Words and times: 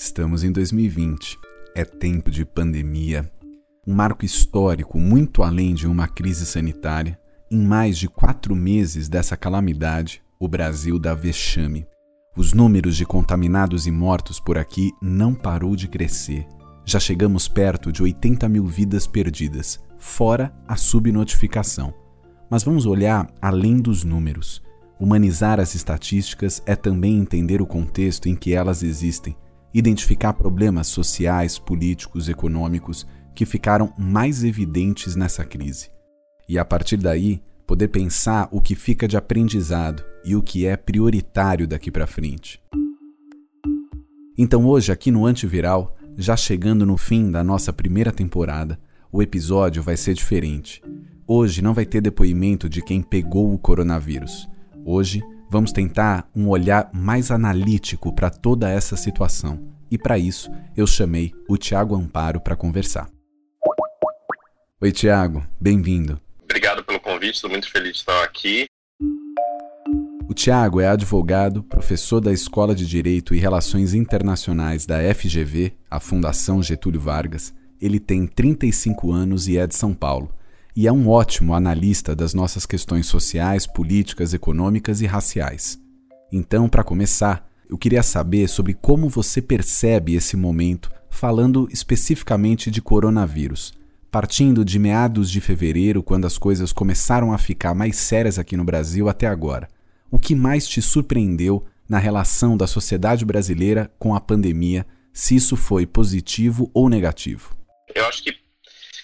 Estamos 0.00 0.44
em 0.44 0.52
2020. 0.52 1.36
É 1.74 1.84
tempo 1.84 2.30
de 2.30 2.44
pandemia. 2.44 3.28
Um 3.84 3.92
marco 3.92 4.24
histórico 4.24 4.96
muito 4.96 5.42
além 5.42 5.74
de 5.74 5.88
uma 5.88 6.06
crise 6.06 6.46
sanitária. 6.46 7.18
Em 7.50 7.60
mais 7.60 7.98
de 7.98 8.06
quatro 8.06 8.54
meses 8.54 9.08
dessa 9.08 9.36
calamidade, 9.36 10.22
o 10.38 10.46
Brasil 10.46 11.00
dá 11.00 11.14
vexame. 11.14 11.84
Os 12.36 12.52
números 12.52 12.96
de 12.96 13.04
contaminados 13.04 13.88
e 13.88 13.90
mortos 13.90 14.38
por 14.38 14.56
aqui 14.56 14.92
não 15.02 15.34
parou 15.34 15.74
de 15.74 15.88
crescer. 15.88 16.46
Já 16.84 17.00
chegamos 17.00 17.48
perto 17.48 17.90
de 17.90 18.00
80 18.00 18.48
mil 18.48 18.68
vidas 18.68 19.04
perdidas, 19.04 19.80
fora 19.98 20.54
a 20.68 20.76
subnotificação. 20.76 21.92
Mas 22.48 22.62
vamos 22.62 22.86
olhar 22.86 23.28
além 23.42 23.78
dos 23.78 24.04
números. 24.04 24.62
Humanizar 25.00 25.58
as 25.58 25.74
estatísticas 25.74 26.62
é 26.64 26.76
também 26.76 27.18
entender 27.18 27.60
o 27.60 27.66
contexto 27.66 28.28
em 28.28 28.36
que 28.36 28.54
elas 28.54 28.84
existem, 28.84 29.36
identificar 29.72 30.32
problemas 30.32 30.86
sociais, 30.86 31.58
políticos, 31.58 32.28
econômicos 32.28 33.06
que 33.34 33.46
ficaram 33.46 33.92
mais 33.98 34.42
evidentes 34.42 35.14
nessa 35.14 35.44
crise. 35.44 35.90
E 36.48 36.58
a 36.58 36.64
partir 36.64 36.96
daí, 36.96 37.42
poder 37.66 37.88
pensar 37.88 38.48
o 38.50 38.60
que 38.60 38.74
fica 38.74 39.06
de 39.06 39.16
aprendizado 39.16 40.02
e 40.24 40.34
o 40.34 40.42
que 40.42 40.66
é 40.66 40.76
prioritário 40.76 41.68
daqui 41.68 41.90
para 41.90 42.06
frente. 42.06 42.60
Então, 44.36 44.66
hoje, 44.66 44.90
aqui 44.90 45.10
no 45.10 45.26
Antiviral, 45.26 45.96
já 46.16 46.36
chegando 46.36 46.86
no 46.86 46.96
fim 46.96 47.30
da 47.30 47.44
nossa 47.44 47.72
primeira 47.72 48.10
temporada, 48.10 48.78
o 49.12 49.22
episódio 49.22 49.82
vai 49.82 49.96
ser 49.96 50.14
diferente. 50.14 50.82
Hoje 51.26 51.60
não 51.60 51.74
vai 51.74 51.84
ter 51.84 52.00
depoimento 52.00 52.68
de 52.68 52.80
quem 52.80 53.02
pegou 53.02 53.52
o 53.52 53.58
coronavírus. 53.58 54.48
Hoje 54.84 55.22
vamos 55.48 55.72
tentar 55.72 56.28
um 56.34 56.48
olhar 56.48 56.90
mais 56.92 57.30
analítico 57.30 58.12
para 58.12 58.30
toda 58.30 58.70
essa 58.70 58.96
situação. 58.96 59.72
E 59.90 59.96
para 59.96 60.18
isso, 60.18 60.50
eu 60.76 60.86
chamei 60.86 61.32
o 61.48 61.56
Tiago 61.56 61.96
Amparo 61.96 62.40
para 62.40 62.56
conversar. 62.56 63.08
Oi, 64.80 64.92
Tiago, 64.92 65.44
bem-vindo 65.60 66.20
convite, 67.18 67.34
estou 67.34 67.50
muito 67.50 67.70
feliz 67.70 67.92
de 67.92 67.98
estar 67.98 68.22
aqui. 68.22 68.66
O 70.28 70.34
Tiago 70.34 70.80
é 70.80 70.86
advogado, 70.86 71.62
professor 71.62 72.20
da 72.20 72.32
Escola 72.32 72.74
de 72.74 72.86
Direito 72.86 73.34
e 73.34 73.38
Relações 73.38 73.94
Internacionais 73.94 74.84
da 74.84 74.98
FGV, 75.14 75.72
a 75.90 75.98
Fundação 75.98 76.62
Getúlio 76.62 77.00
Vargas. 77.00 77.54
Ele 77.80 77.98
tem 77.98 78.26
35 78.26 79.10
anos 79.10 79.48
e 79.48 79.56
é 79.56 79.66
de 79.66 79.74
São 79.74 79.94
Paulo. 79.94 80.32
E 80.80 80.86
é 80.86 80.92
um 80.92 81.08
ótimo 81.08 81.54
analista 81.54 82.14
das 82.14 82.32
nossas 82.32 82.64
questões 82.64 83.08
sociais, 83.08 83.66
políticas, 83.66 84.32
econômicas 84.32 85.00
e 85.00 85.06
raciais. 85.06 85.76
Então, 86.30 86.68
para 86.68 86.84
começar, 86.84 87.50
eu 87.68 87.76
queria 87.76 88.00
saber 88.00 88.48
sobre 88.48 88.74
como 88.74 89.08
você 89.08 89.42
percebe 89.42 90.14
esse 90.14 90.36
momento, 90.36 90.88
falando 91.10 91.66
especificamente 91.72 92.70
de 92.70 92.80
coronavírus 92.80 93.76
partindo 94.08 94.64
de 94.64 94.78
meados 94.78 95.28
de 95.28 95.40
fevereiro, 95.40 96.00
quando 96.00 96.26
as 96.26 96.38
coisas 96.38 96.72
começaram 96.72 97.32
a 97.32 97.38
ficar 97.38 97.74
mais 97.74 97.96
sérias 97.96 98.38
aqui 98.38 98.56
no 98.56 98.64
Brasil, 98.64 99.08
até 99.08 99.26
agora. 99.26 99.68
O 100.10 100.18
que 100.18 100.34
mais 100.34 100.66
te 100.66 100.80
surpreendeu 100.80 101.66
na 101.88 101.98
relação 101.98 102.56
da 102.56 102.68
sociedade 102.68 103.24
brasileira 103.24 103.90
com 103.98 104.14
a 104.14 104.20
pandemia, 104.20 104.86
se 105.12 105.34
isso 105.34 105.56
foi 105.56 105.86
positivo 105.86 106.70
ou 106.72 106.88
negativo? 106.88 107.54
Eu 107.94 108.06
acho 108.06 108.22
que 108.22 108.47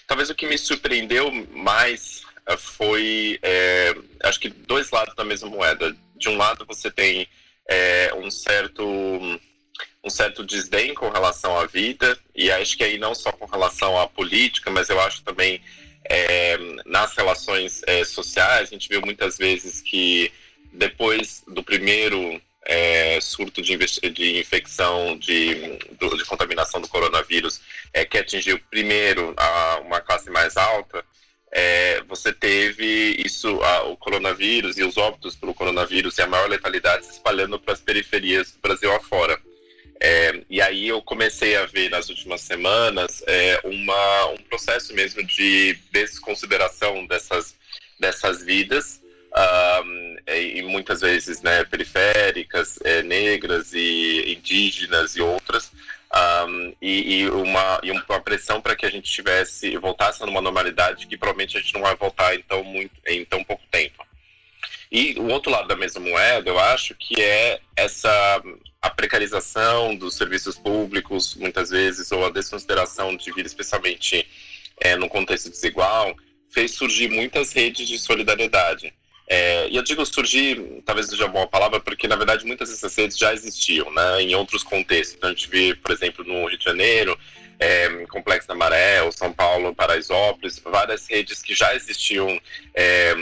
talvez 0.07 0.31
o 0.31 0.35
que 0.35 0.47
me 0.47 0.59
surpreendeu 0.59 1.31
mais 1.53 2.23
eh, 2.47 2.57
foi, 2.57 3.39
é, 3.43 3.95
acho 4.23 4.41
que 4.41 4.49
dois 4.49 4.91
lados 4.91 5.15
da 5.15 5.25
mesma 5.25 5.49
moeda. 5.49 5.97
De 6.17 6.29
um 6.29 6.37
lado 6.37 6.65
você 6.67 6.91
tem 6.91 7.29
é, 7.69 8.15
um 8.15 8.31
certo 8.31 8.85
um 10.03 10.11
certo 10.11 10.45
desdém 10.45 10.95
com 10.95 11.09
relação 11.09 11.59
à 11.59 11.67
vida, 11.67 12.19
e 12.35 12.51
acho 12.51 12.77
que 12.77 12.85
aí 12.85 12.99
não 12.99 13.15
só 13.15 13.33
com 13.33 13.47
relação 13.47 13.99
à 13.99 14.07
política, 14.07 14.71
mas 14.71 14.91
eu 14.91 15.01
acho 15.01 15.23
também 15.23 15.63
é, 16.05 16.59
nas 16.85 17.15
relações 17.15 17.81
sociais, 18.05 18.69
a 18.69 18.73
gente 18.73 18.87
viu 18.87 19.01
muitas 19.01 19.39
vezes 19.39 19.81
que 19.81 20.31
depois 20.75 21.43
do 21.49 21.63
primeiro 21.63 22.41
é, 22.67 23.21
surto 23.21 23.61
de, 23.61 23.77
de 23.77 24.39
infecção, 24.39 25.19
de, 25.19 25.79
de, 25.79 26.25
contaminação 26.27 26.81
do 26.81 26.89
coronavírus, 26.89 27.61
é, 27.93 28.05
que 28.05 28.19
atingiu 28.19 28.59
primeiro 28.71 29.35
a, 29.37 29.81
uma 29.85 30.01
classe 30.01 30.31
mais 30.31 30.57
alta, 30.57 31.05
é, 31.55 32.03
você 32.09 32.33
teve 32.33 33.23
isso, 33.25 33.63
a, 33.63 33.85
o 33.85 33.97
coronavírus 33.97 34.77
e 34.77 34.83
os 34.83 34.97
óbitos 34.97 35.37
pelo 35.37 35.55
coronavírus 35.55 36.19
e 36.19 36.23
a 36.23 36.27
maior 36.27 36.49
letalidade 36.49 37.07
se 37.07 37.13
espalhando 37.13 37.61
para 37.61 37.75
as 37.75 37.81
periferias 37.81 38.51
do 38.51 38.59
Brasil 38.61 38.93
afora. 38.93 39.39
É, 40.01 40.43
e 40.51 40.61
aí 40.61 40.89
eu 40.89 41.01
comecei 41.01 41.57
a 41.57 41.65
ver 41.65 41.89
nas 41.91 42.09
últimas 42.09 42.41
semanas 42.41 43.23
é, 43.29 43.61
uma, 43.63 44.27
um 44.27 44.37
processo 44.39 44.93
mesmo 44.93 45.23
de 45.23 45.79
desconsideração 45.93 47.07
dessas, 47.07 47.55
dessas 48.01 48.43
vidas, 48.43 49.01
um, 49.37 50.17
e 50.27 50.63
muitas 50.63 51.01
vezes 51.01 51.43
né, 51.43 51.65
periféricas, 51.65 52.79
é, 52.85 53.03
negras 53.03 53.73
e 53.73 54.35
indígenas 54.37 55.17
e 55.17 55.21
outras, 55.21 55.73
um, 56.47 56.73
e, 56.81 57.21
e, 57.21 57.31
uma, 57.31 57.81
e 57.83 57.91
uma 57.91 58.21
pressão 58.21 58.61
para 58.61 58.77
que 58.77 58.87
a 58.87 58.91
gente 58.91 59.11
tivesse 59.11 59.77
voltasse 59.77 60.23
a 60.23 60.27
uma 60.27 60.41
normalidade 60.41 61.07
que 61.07 61.17
provavelmente 61.17 61.57
a 61.57 61.61
gente 61.61 61.75
não 61.75 61.83
vai 61.83 61.97
voltar 61.97 62.35
em 62.35 62.43
tão, 62.43 62.63
muito, 62.63 62.93
em 63.07 63.25
tão 63.25 63.43
pouco 63.43 63.63
tempo. 63.71 64.05
E 64.91 65.15
o 65.19 65.27
outro 65.27 65.51
lado 65.51 65.67
da 65.67 65.75
mesma 65.75 66.01
moeda, 66.01 66.49
eu 66.49 66.59
acho 66.59 66.95
que 66.95 67.21
é 67.21 67.61
essa 67.77 68.43
a 68.81 68.91
precarização 68.91 69.97
dos 69.97 70.15
serviços 70.15 70.59
públicos, 70.59 71.35
muitas 71.37 71.71
vezes, 71.71 72.13
ou 72.13 72.27
a 72.27 72.31
desconsideração 72.31 73.17
de 73.17 73.33
vida, 73.33 73.49
especialmente 73.49 74.29
é, 74.79 74.95
no 74.95 75.09
contexto 75.09 75.51
desigual, 75.51 76.15
fez 76.51 76.73
surgir 76.73 77.09
muitas 77.09 77.53
redes 77.53 77.89
de 77.89 77.99
solidariedade. 77.99 78.93
É, 79.27 79.69
e 79.69 79.77
eu 79.77 79.83
digo 79.83 80.05
surgir, 80.05 80.83
talvez 80.85 81.07
seja 81.07 81.25
uma 81.25 81.33
boa 81.33 81.47
palavra, 81.47 81.81
porque 81.81 82.07
na 82.07 82.17
verdade 82.17 82.45
muitas 82.45 82.69
dessas 82.69 82.95
redes 82.95 83.17
já 83.17 83.33
existiam, 83.33 83.91
né, 83.91 84.23
em 84.23 84.35
outros 84.35 84.63
contextos. 84.63 85.17
Então 85.17 85.31
a 85.31 85.33
gente 85.33 85.49
vê, 85.49 85.75
por 85.75 85.93
exemplo, 85.93 86.25
no 86.25 86.47
Rio 86.47 86.59
de 86.59 86.65
Janeiro, 86.65 87.19
é, 87.59 87.89
Complexo 88.07 88.49
da 88.49 88.55
Maré, 88.55 89.03
ou 89.03 89.13
São 89.13 89.33
Paulo, 89.33 89.75
Paraisópolis, 89.75 90.61
várias 90.65 91.07
redes 91.09 91.41
que 91.43 91.55
já 91.55 91.75
existiam 91.75 92.39
é, 92.75 93.15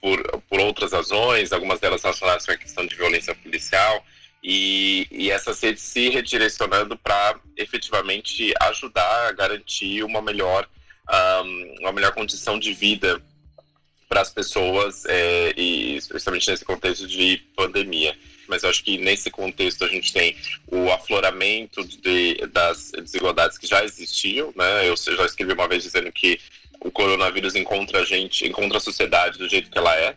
por, 0.00 0.42
por 0.48 0.60
outras 0.60 0.92
razões, 0.92 1.52
algumas 1.52 1.80
delas 1.80 2.02
relacionadas 2.02 2.46
com 2.46 2.52
a 2.52 2.56
questão 2.56 2.86
de 2.86 2.94
violência 2.94 3.34
policial, 3.34 4.04
e, 4.42 5.06
e 5.10 5.30
essas 5.30 5.60
redes 5.60 5.82
se 5.82 6.08
redirecionando 6.08 6.96
para 6.96 7.38
efetivamente 7.56 8.54
ajudar 8.62 9.28
a 9.28 9.32
garantir 9.32 10.04
uma 10.04 10.22
melhor, 10.22 10.68
um, 11.44 11.74
uma 11.80 11.92
melhor 11.92 12.12
condição 12.12 12.58
de 12.58 12.72
vida 12.72 13.20
para 14.08 14.20
as 14.20 14.30
pessoas, 14.30 15.04
é, 15.06 15.52
e 15.56 15.96
especialmente 15.96 16.50
nesse 16.50 16.64
contexto 16.64 17.06
de 17.06 17.38
pandemia. 17.56 18.16
Mas 18.48 18.62
eu 18.62 18.70
acho 18.70 18.84
que 18.84 18.98
nesse 18.98 19.30
contexto 19.30 19.84
a 19.84 19.88
gente 19.88 20.12
tem 20.12 20.36
o 20.68 20.90
afloramento 20.92 21.84
de, 21.84 22.36
das 22.46 22.92
desigualdades 22.92 23.58
que 23.58 23.66
já 23.66 23.84
existiam, 23.84 24.52
né? 24.56 24.88
Eu 24.88 24.96
já 24.96 25.26
escrevi 25.26 25.52
uma 25.52 25.66
vez 25.66 25.82
dizendo 25.82 26.12
que 26.12 26.38
o 26.80 26.90
coronavírus 26.90 27.56
encontra 27.56 28.02
a 28.02 28.04
gente, 28.04 28.46
encontra 28.46 28.78
a 28.78 28.80
sociedade 28.80 29.38
do 29.38 29.48
jeito 29.48 29.70
que 29.70 29.78
ela 29.78 29.94
é, 29.96 30.14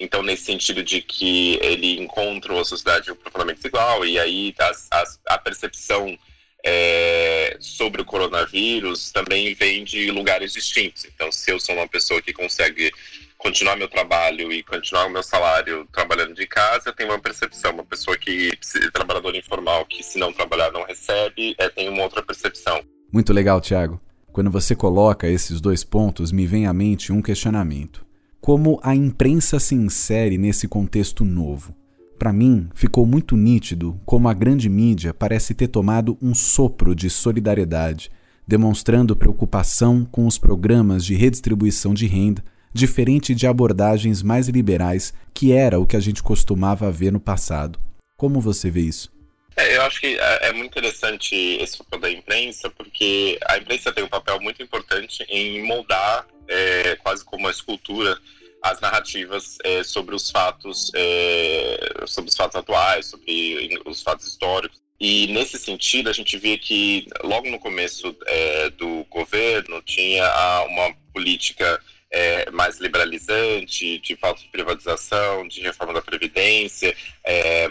então, 0.00 0.22
nesse 0.22 0.44
sentido 0.44 0.82
de 0.82 1.02
que 1.02 1.58
ele 1.60 2.00
encontra 2.00 2.54
uma 2.54 2.64
sociedade 2.64 3.14
profundamente 3.14 3.58
desigual, 3.58 4.04
e 4.06 4.18
aí 4.18 4.54
as, 4.58 4.88
as, 4.90 5.20
a 5.26 5.36
percepção 5.36 6.18
é, 6.64 7.56
sobre 7.60 8.02
o 8.02 8.04
coronavírus 8.04 9.10
também 9.10 9.54
vem 9.54 9.84
de 9.84 10.10
lugares 10.10 10.52
distintos. 10.52 11.04
Então, 11.04 11.30
se 11.30 11.50
eu 11.50 11.58
sou 11.60 11.74
uma 11.74 11.88
pessoa 11.88 12.20
que 12.20 12.32
consegue 12.32 12.92
continuar 13.38 13.76
meu 13.76 13.88
trabalho 13.88 14.52
e 14.52 14.62
continuar 14.62 15.06
o 15.06 15.10
meu 15.10 15.22
salário 15.22 15.88
trabalhando 15.92 16.34
de 16.34 16.46
casa, 16.46 16.92
tenho 16.92 17.10
uma 17.10 17.18
percepção. 17.18 17.72
Uma 17.72 17.84
pessoa 17.84 18.16
que, 18.16 18.50
trabalhador 18.92 19.34
informal, 19.34 19.86
que 19.86 20.02
se 20.02 20.18
não 20.18 20.32
trabalhar 20.32 20.70
não 20.72 20.84
recebe, 20.84 21.54
é, 21.58 21.68
tem 21.68 21.88
uma 21.88 22.02
outra 22.02 22.22
percepção. 22.22 22.82
Muito 23.12 23.32
legal, 23.32 23.60
Tiago. 23.60 24.00
Quando 24.32 24.50
você 24.50 24.76
coloca 24.76 25.26
esses 25.26 25.60
dois 25.60 25.82
pontos, 25.82 26.30
me 26.30 26.46
vem 26.46 26.66
à 26.66 26.72
mente 26.72 27.12
um 27.12 27.22
questionamento 27.22 28.08
como 28.40 28.80
a 28.82 28.94
imprensa 28.94 29.60
se 29.60 29.74
insere 29.74 30.38
nesse 30.38 30.66
contexto 30.66 31.24
novo. 31.24 31.74
Para 32.20 32.34
mim, 32.34 32.68
ficou 32.74 33.06
muito 33.06 33.34
nítido 33.34 33.98
como 34.04 34.28
a 34.28 34.34
grande 34.34 34.68
mídia 34.68 35.14
parece 35.14 35.54
ter 35.54 35.68
tomado 35.68 36.18
um 36.20 36.34
sopro 36.34 36.94
de 36.94 37.08
solidariedade, 37.08 38.10
demonstrando 38.46 39.16
preocupação 39.16 40.04
com 40.04 40.26
os 40.26 40.36
programas 40.36 41.02
de 41.02 41.14
redistribuição 41.14 41.94
de 41.94 42.06
renda, 42.06 42.44
diferente 42.74 43.34
de 43.34 43.46
abordagens 43.46 44.22
mais 44.22 44.48
liberais 44.48 45.14
que 45.32 45.50
era 45.50 45.80
o 45.80 45.86
que 45.86 45.96
a 45.96 46.00
gente 46.00 46.22
costumava 46.22 46.92
ver 46.92 47.10
no 47.10 47.18
passado. 47.18 47.80
Como 48.18 48.38
você 48.38 48.70
vê 48.70 48.82
isso? 48.82 49.10
É, 49.56 49.78
eu 49.78 49.82
acho 49.84 49.98
que 49.98 50.18
é, 50.18 50.48
é 50.48 50.52
muito 50.52 50.72
interessante 50.76 51.34
esse 51.34 51.78
papel 51.78 52.00
da 52.00 52.10
imprensa, 52.10 52.68
porque 52.68 53.38
a 53.48 53.56
imprensa 53.56 53.92
tem 53.92 54.04
um 54.04 54.08
papel 54.08 54.38
muito 54.42 54.62
importante 54.62 55.24
em 55.26 55.66
moldar, 55.66 56.26
é, 56.46 56.96
quase 56.96 57.24
como 57.24 57.44
uma 57.44 57.50
escultura, 57.50 58.18
as 58.62 58.80
narrativas 58.80 59.56
é, 59.64 59.82
sobre 59.82 60.14
os 60.14 60.30
fatos, 60.30 60.90
é, 60.94 62.04
sobre 62.06 62.30
os 62.30 62.36
fatos 62.36 62.56
atuais, 62.56 63.06
sobre 63.06 63.80
os 63.86 64.02
fatos 64.02 64.26
históricos. 64.26 64.80
E 65.00 65.28
nesse 65.28 65.58
sentido, 65.58 66.10
a 66.10 66.12
gente 66.12 66.36
via 66.36 66.58
que 66.58 67.06
logo 67.24 67.48
no 67.48 67.58
começo 67.58 68.14
é, 68.26 68.68
do 68.70 69.04
governo 69.08 69.80
tinha 69.82 70.24
uma 70.66 70.94
política 71.14 71.80
é, 72.12 72.50
mais 72.50 72.78
liberalizante, 72.78 73.98
de 73.98 74.16
falta 74.16 74.42
de 74.42 74.48
privatização, 74.48 75.46
de 75.46 75.60
reforma 75.60 75.94
da 75.94 76.02
Previdência 76.02 76.94
é, 77.24 77.68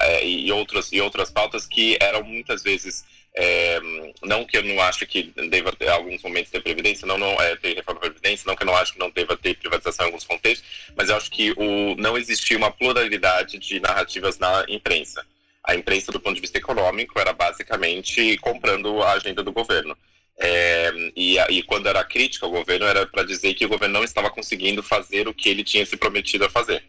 é, 0.00 0.26
e, 0.26 0.50
outras, 0.52 0.92
e 0.92 1.00
outras 1.00 1.30
pautas 1.30 1.66
que 1.66 1.98
eram 2.00 2.22
muitas 2.22 2.62
vezes. 2.62 3.04
É, 3.34 3.80
não 4.24 4.44
que 4.44 4.56
eu 4.56 4.64
não 4.64 4.80
acho 4.82 5.06
que 5.06 5.32
deva 5.48 5.72
ter 5.72 5.88
alguns 5.88 6.20
momentos 6.22 6.50
ter 6.50 6.60
previdência, 6.60 7.06
não, 7.06 7.16
não 7.16 7.40
é, 7.40 7.54
ter 7.56 7.76
reforma 7.76 8.00
da 8.00 8.08
previdência, 8.08 8.44
não 8.46 8.56
que 8.56 8.64
eu 8.64 8.66
não 8.66 8.76
acho 8.76 8.94
que 8.94 8.98
não 8.98 9.10
deva 9.10 9.36
ter 9.36 9.56
privatização 9.56 10.04
em 10.04 10.08
alguns 10.08 10.24
contextos, 10.24 10.68
mas 10.96 11.08
eu 11.08 11.16
acho 11.16 11.30
que 11.30 11.52
o, 11.52 11.94
não 11.96 12.18
existia 12.18 12.58
uma 12.58 12.72
pluralidade 12.72 13.58
de 13.58 13.78
narrativas 13.78 14.38
na 14.38 14.64
imprensa. 14.68 15.24
A 15.62 15.74
imprensa, 15.74 16.10
do 16.10 16.18
ponto 16.18 16.34
de 16.34 16.40
vista 16.40 16.58
econômico, 16.58 17.20
era 17.20 17.32
basicamente 17.32 18.36
comprando 18.38 19.02
a 19.02 19.12
agenda 19.12 19.42
do 19.42 19.52
governo. 19.52 19.96
É, 20.42 20.90
e, 21.14 21.38
e, 21.50 21.62
quando 21.62 21.86
era 21.86 22.02
crítica 22.02 22.46
ao 22.46 22.52
governo, 22.52 22.86
era 22.86 23.06
para 23.06 23.22
dizer 23.22 23.52
que 23.52 23.66
o 23.66 23.68
governo 23.68 23.94
não 23.94 24.04
estava 24.04 24.30
conseguindo 24.30 24.82
fazer 24.82 25.28
o 25.28 25.34
que 25.34 25.50
ele 25.50 25.62
tinha 25.62 25.84
se 25.84 25.98
prometido 25.98 26.46
a 26.46 26.50
fazer. 26.50 26.82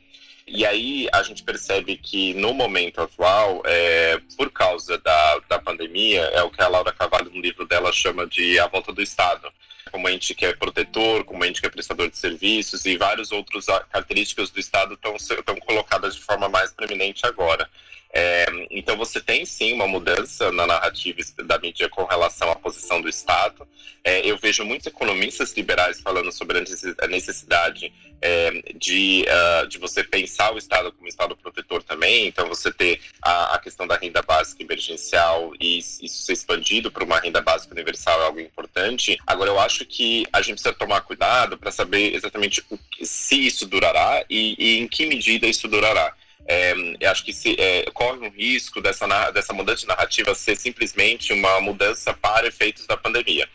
E 0.53 0.65
aí 0.65 1.07
a 1.13 1.24
gente 1.24 1.44
percebe 1.44 1.95
que 1.95 2.33
no 2.33 2.53
momento 2.53 3.00
atual, 3.00 3.62
é, 3.65 4.19
por 4.36 4.51
causa 4.51 4.98
da, 4.98 5.39
da 5.48 5.59
pandemia, 5.59 6.24
é 6.33 6.44
o 6.44 6.51
que 6.51 6.62
a 6.62 6.68
Laura 6.68 6.92
Cavalho, 6.92 7.31
no 7.31 7.39
livro 7.39 7.65
dela, 7.65 7.92
chama 7.94 8.27
de 8.27 8.59
a 8.59 8.68
volta 8.68 8.92
do 8.92 9.01
Estado. 9.01 9.48
Como 9.89 10.07
a 10.07 10.12
gente 10.12 10.36
que 10.36 10.45
é 10.45 10.53
protetor, 10.53 11.24
como 11.24 11.42
a 11.42 11.48
gente 11.48 11.62
que 11.62 11.68
é 11.68 11.69
prestador 11.69 12.09
de 12.09 12.18
serviços 12.18 12.86
e 12.86 12.98
várias 12.98 13.31
outras 13.31 13.65
características 13.89 14.50
do 14.50 14.59
Estado 14.59 14.94
estão 14.94 15.56
colocadas 15.62 16.15
de 16.15 16.21
forma 16.21 16.50
mais 16.50 16.71
preeminente 16.74 17.25
agora. 17.25 17.69
É, 18.13 18.46
então 18.69 18.98
você 18.98 19.22
tem 19.22 19.46
sim 19.46 19.72
uma 19.74 19.88
mudança 19.88 20.52
na 20.52 20.68
narrativa 20.68 21.19
da 21.46 21.58
mídia 21.58 21.88
com 21.88 22.04
relação 22.04 22.52
à 22.52 22.56
posição 22.56 23.02
do 23.02 23.08
Estado. 23.08 23.68
É, 24.04 24.25
eu 24.28 24.38
vejo 24.38 24.66
muitos 24.66 24.88
economistas 24.88 25.54
liberais 25.54 26.02
falando 26.02 26.31
sobre 26.31 26.58
a 26.58 27.08
necessidade 27.08 27.94
é, 28.22 28.52
de, 28.75 29.25
uh, 29.28 29.68
de 29.68 29.78
você 29.78 30.04
pensar 30.04 30.54
o 30.54 30.58
Estado 30.58 30.92
como 30.92 31.08
Estado 31.08 31.36
protetor 31.38 31.81
também. 31.84 32.28
Então 32.28 32.48
você 32.48 32.72
ter 32.72 33.00
a, 33.22 33.56
a 33.56 33.60
questão 33.60 33.88
da 33.88 33.96
renda 33.96 34.22
básica 34.22 34.62
emergencial 34.62 35.54
e 35.60 35.80
isso 35.80 36.24
ser 36.24 36.34
expandido 36.34 36.92
para 36.92 37.04
uma 37.04 37.19
renda 37.19 37.42
básica 37.42 37.74
universal 37.74 38.22
é 38.22 38.25
algo 38.25 38.40
importante. 38.40 39.18
Agora 39.25 39.50
eu 39.50 39.60
acho 39.60 39.86
que 39.86 40.25
a 40.34 40.42
gente 40.42 40.56
precisa 40.56 40.74
tomar 40.74 41.02
cuidado 41.02 41.58
para 41.58 41.72
saber 41.72 42.13
exatamente 42.13 42.63
o, 42.69 42.78
se 43.02 43.48
isso 43.48 43.66
durará 43.66 44.24
e, 44.30 44.56
e 44.58 44.80
em 44.80 44.88
que 44.88 45.06
medida 45.06 45.48
isso 45.48 45.68
durará. 45.68 46.13
É, 46.47 46.73
acho 47.07 47.23
que 47.23 47.33
se, 47.33 47.55
é, 47.59 47.85
corre 47.93 48.19
um 48.19 48.29
risco 48.29 48.81
dessa, 48.81 49.31
dessa 49.31 49.53
mudança 49.53 49.81
de 49.81 49.88
narrativa 49.88 50.33
ser 50.35 50.55
simplesmente 50.57 51.33
uma 51.33 51.61
mudança 51.61 52.13
para 52.13 52.47
efeitos 52.47 52.85
da 52.85 52.97
pandemia. 52.97 53.47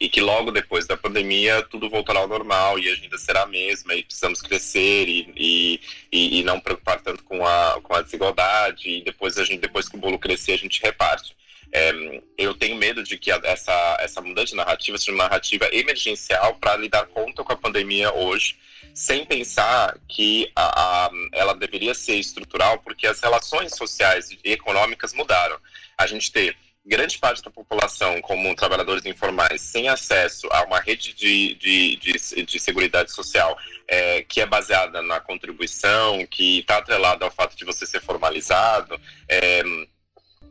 E 0.00 0.08
que 0.08 0.20
logo 0.20 0.50
depois 0.50 0.86
da 0.86 0.96
pandemia 0.96 1.62
tudo 1.62 1.88
voltará 1.88 2.20
ao 2.20 2.28
normal 2.28 2.78
e 2.78 2.88
a 2.88 2.92
agenda 2.92 3.16
será 3.16 3.42
a 3.42 3.46
mesma 3.46 3.94
e 3.94 4.02
precisamos 4.02 4.42
crescer 4.42 5.08
e, 5.08 5.32
e, 5.36 5.80
e, 6.12 6.40
e 6.40 6.42
não 6.42 6.58
preocupar 6.60 7.00
tanto 7.00 7.22
com 7.24 7.46
a, 7.46 7.80
com 7.82 7.94
a 7.94 8.02
desigualdade 8.02 8.88
e 8.88 9.04
depois, 9.04 9.38
a 9.38 9.44
gente, 9.44 9.60
depois 9.60 9.88
que 9.88 9.96
o 9.96 10.00
bolo 10.00 10.18
crescer 10.18 10.52
a 10.52 10.58
gente 10.58 10.82
reparte. 10.82 11.34
É, 11.72 12.22
eu 12.38 12.54
tenho 12.54 12.76
medo 12.76 13.02
de 13.02 13.18
que 13.18 13.30
essa, 13.30 13.96
essa 14.00 14.20
mudança 14.20 14.48
de 14.48 14.56
narrativa 14.56 14.98
seja 14.98 15.12
uma 15.12 15.24
narrativa 15.24 15.68
emergencial 15.72 16.54
para 16.56 16.76
lidar 16.76 17.06
conta 17.06 17.42
com 17.42 17.52
a 17.52 17.56
pandemia 17.56 18.12
hoje 18.12 18.56
sem 18.94 19.24
pensar 19.24 19.98
que 20.08 20.50
a, 20.54 21.06
a, 21.06 21.10
ela 21.32 21.52
deveria 21.54 21.94
ser 21.94 22.14
estrutural, 22.14 22.78
porque 22.78 23.08
as 23.08 23.20
relações 23.20 23.74
sociais 23.74 24.30
e 24.30 24.38
econômicas 24.44 25.12
mudaram. 25.12 25.58
A 25.98 26.06
gente 26.06 26.30
ter 26.30 26.56
grande 26.86 27.18
parte 27.18 27.42
da 27.42 27.50
população, 27.50 28.20
como 28.20 28.54
trabalhadores 28.54 29.04
informais, 29.06 29.62
sem 29.62 29.88
acesso 29.88 30.46
a 30.52 30.62
uma 30.64 30.78
rede 30.78 31.14
de, 31.14 31.54
de, 31.54 31.96
de, 31.96 32.42
de 32.44 32.60
seguridade 32.60 33.10
social 33.10 33.58
é, 33.88 34.22
que 34.22 34.40
é 34.40 34.46
baseada 34.46 35.02
na 35.02 35.18
contribuição, 35.18 36.24
que 36.26 36.60
está 36.60 36.78
atrelada 36.78 37.24
ao 37.24 37.30
fato 37.30 37.56
de 37.56 37.64
você 37.64 37.86
ser 37.86 38.00
formalizado, 38.00 39.00
é, 39.28 39.62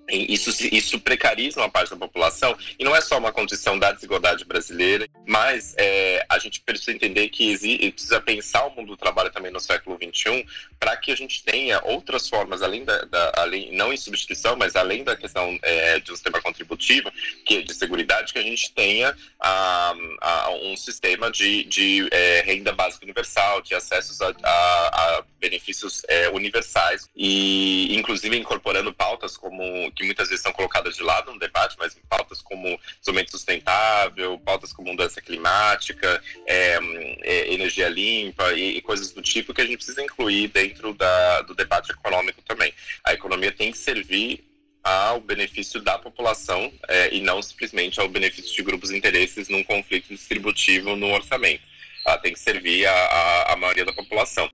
isso, 0.09 0.51
isso 0.71 0.99
precariza 0.99 1.59
uma 1.59 1.69
parte 1.69 1.91
da 1.91 1.95
população 1.95 2.57
e 2.77 2.83
não 2.83 2.95
é 2.95 3.01
só 3.01 3.17
uma 3.17 3.31
condição 3.31 3.79
da 3.79 3.91
desigualdade 3.91 4.43
brasileira, 4.43 5.07
mas 5.25 5.73
é, 5.77 6.25
a 6.27 6.37
gente 6.39 6.59
precisa 6.61 6.91
entender 6.91 7.29
que 7.29 7.57
precisa 7.91 8.19
pensar 8.19 8.65
o 8.65 8.75
mundo 8.75 8.87
do 8.87 8.97
trabalho 8.97 9.31
também 9.31 9.51
no 9.51 9.59
século 9.59 9.97
XXI 9.97 10.45
para 10.79 10.97
que 10.97 11.11
a 11.11 11.15
gente 11.15 11.43
tenha 11.43 11.81
outras 11.85 12.27
formas, 12.27 12.61
além 12.61 12.83
da, 12.83 12.97
da 13.05 13.31
além, 13.37 13.71
não 13.71 13.93
em 13.93 13.97
substituição, 13.97 14.57
mas 14.57 14.75
além 14.75 15.03
da 15.03 15.15
questão 15.15 15.57
é, 15.61 15.99
de 15.99 16.11
um 16.11 16.15
sistema 16.15 16.41
contributivo, 16.41 17.09
que 17.45 17.57
é 17.57 17.61
de 17.61 17.73
segurança, 17.73 17.93
que 18.03 18.39
a 18.39 18.43
gente 18.43 18.71
tenha 18.73 19.15
a, 19.39 19.93
a, 20.21 20.49
um 20.51 20.75
sistema 20.75 21.31
de, 21.31 21.63
de 21.65 22.07
é, 22.11 22.41
renda 22.41 22.73
básica 22.73 23.05
universal, 23.05 23.61
de 23.61 23.73
acessos 23.75 24.19
a, 24.21 24.33
a 24.43 25.23
benefícios 25.39 26.03
é, 26.07 26.29
universais 26.29 27.07
e, 27.15 27.95
inclusive, 27.95 28.37
incorporando 28.37 28.93
pautas 28.93 29.37
como 29.37 29.91
que 29.93 30.03
muitas 30.03 30.29
vezes 30.29 30.43
são 30.43 30.51
colocadas 30.51 30.95
de 30.95 31.03
lado 31.03 31.31
no 31.31 31.39
debate, 31.39 31.75
mas 31.77 31.97
pautas 32.09 32.41
como 32.41 32.79
desenvolvimento 32.99 33.31
sustentável, 33.31 34.39
pautas 34.39 34.73
como 34.73 34.89
mudança 34.89 35.21
climática, 35.21 36.21
é, 36.47 36.79
é, 37.21 37.53
energia 37.53 37.89
limpa 37.89 38.53
e, 38.53 38.77
e, 38.77 38.81
coisas 38.81 39.11
do 39.11 39.21
tipo 39.21 39.53
que 39.53 39.61
a 39.61 39.65
gente 39.65 39.77
precisa 39.77 40.01
incluir 40.01 40.47
dentro 40.49 40.93
da, 40.93 41.41
do 41.41 41.55
debate 41.55 41.91
econômico 41.91 42.41
também. 42.43 42.73
A 43.03 43.13
economia 43.13 43.51
tem 43.51 43.71
que 43.71 43.77
servir 43.77 44.43
ao 44.83 45.21
benefício 45.21 45.81
da 45.81 45.97
população 45.97 46.71
é, 46.89 47.13
e 47.13 47.21
não 47.21 47.41
simplesmente 47.41 47.99
ao 47.99 48.09
benefício 48.09 48.53
de 48.53 48.63
grupos 48.63 48.89
de 48.89 48.97
interesses 48.97 49.47
num 49.47 49.63
conflito 49.63 50.09
distributivo 50.09 50.95
no 50.95 51.13
orçamento. 51.13 51.63
Ela 52.05 52.17
tem 52.17 52.33
que 52.33 52.39
servir 52.39 52.85
a 52.85 53.55
maioria 53.57 53.85
da 53.85 53.93
população. 53.93 54.49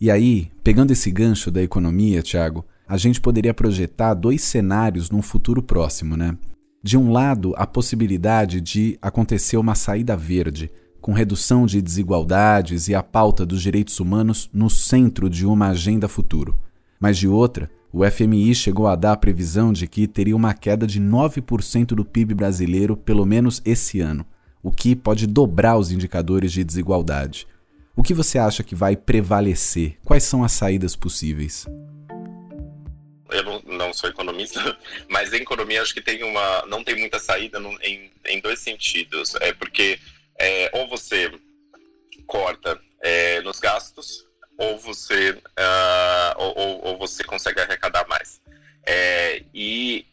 E 0.00 0.10
aí, 0.10 0.50
pegando 0.64 0.92
esse 0.94 1.10
gancho 1.10 1.50
da 1.50 1.62
economia, 1.62 2.22
Tiago, 2.22 2.66
a 2.90 2.96
gente 2.96 3.20
poderia 3.20 3.54
projetar 3.54 4.14
dois 4.14 4.42
cenários 4.42 5.10
num 5.10 5.22
futuro 5.22 5.62
próximo, 5.62 6.16
né? 6.16 6.36
De 6.82 6.98
um 6.98 7.12
lado, 7.12 7.54
a 7.56 7.64
possibilidade 7.64 8.60
de 8.60 8.98
acontecer 9.00 9.56
uma 9.58 9.76
saída 9.76 10.16
verde, 10.16 10.68
com 11.00 11.12
redução 11.12 11.66
de 11.66 11.80
desigualdades 11.80 12.88
e 12.88 12.94
a 12.96 13.00
pauta 13.00 13.46
dos 13.46 13.62
direitos 13.62 14.00
humanos 14.00 14.50
no 14.52 14.68
centro 14.68 15.30
de 15.30 15.46
uma 15.46 15.68
agenda 15.68 16.08
futuro. 16.08 16.58
Mas 16.98 17.16
de 17.16 17.28
outra, 17.28 17.70
o 17.92 18.04
FMI 18.04 18.56
chegou 18.56 18.88
a 18.88 18.96
dar 18.96 19.12
a 19.12 19.16
previsão 19.16 19.72
de 19.72 19.86
que 19.86 20.08
teria 20.08 20.34
uma 20.34 20.52
queda 20.52 20.84
de 20.84 21.00
9% 21.00 21.94
do 21.94 22.04
PIB 22.04 22.34
brasileiro 22.34 22.96
pelo 22.96 23.24
menos 23.24 23.62
esse 23.64 24.00
ano, 24.00 24.26
o 24.64 24.72
que 24.72 24.96
pode 24.96 25.28
dobrar 25.28 25.78
os 25.78 25.92
indicadores 25.92 26.50
de 26.50 26.64
desigualdade. 26.64 27.46
O 27.94 28.02
que 28.02 28.12
você 28.12 28.36
acha 28.36 28.64
que 28.64 28.74
vai 28.74 28.96
prevalecer? 28.96 29.96
Quais 30.04 30.24
são 30.24 30.42
as 30.42 30.50
saídas 30.50 30.96
possíveis? 30.96 31.68
Eu 33.32 33.42
não, 33.42 33.62
não, 33.66 33.92
sou 33.92 34.10
economista, 34.10 34.78
mas 35.08 35.32
em 35.32 35.42
economia 35.42 35.82
acho 35.82 35.94
que 35.94 36.00
tem 36.00 36.22
uma, 36.22 36.64
não 36.66 36.82
tem 36.84 36.96
muita 36.96 37.18
saída 37.18 37.58
no, 37.58 37.70
em, 37.82 38.10
em 38.26 38.40
dois 38.40 38.58
sentidos. 38.60 39.34
É 39.36 39.52
porque 39.52 39.98
é, 40.38 40.70
ou 40.72 40.88
você 40.88 41.30
corta 42.26 42.80
é, 43.02 43.40
nos 43.42 43.60
gastos, 43.60 44.26
ou 44.56 44.78
você, 44.78 45.30
uh, 45.30 46.34
ou, 46.36 46.84
ou, 46.84 46.98
você 46.98 47.24
consegue 47.24 47.60
arrecadar 47.60 48.06
mais. 48.06 48.40
É, 48.86 49.42
e 49.54 50.06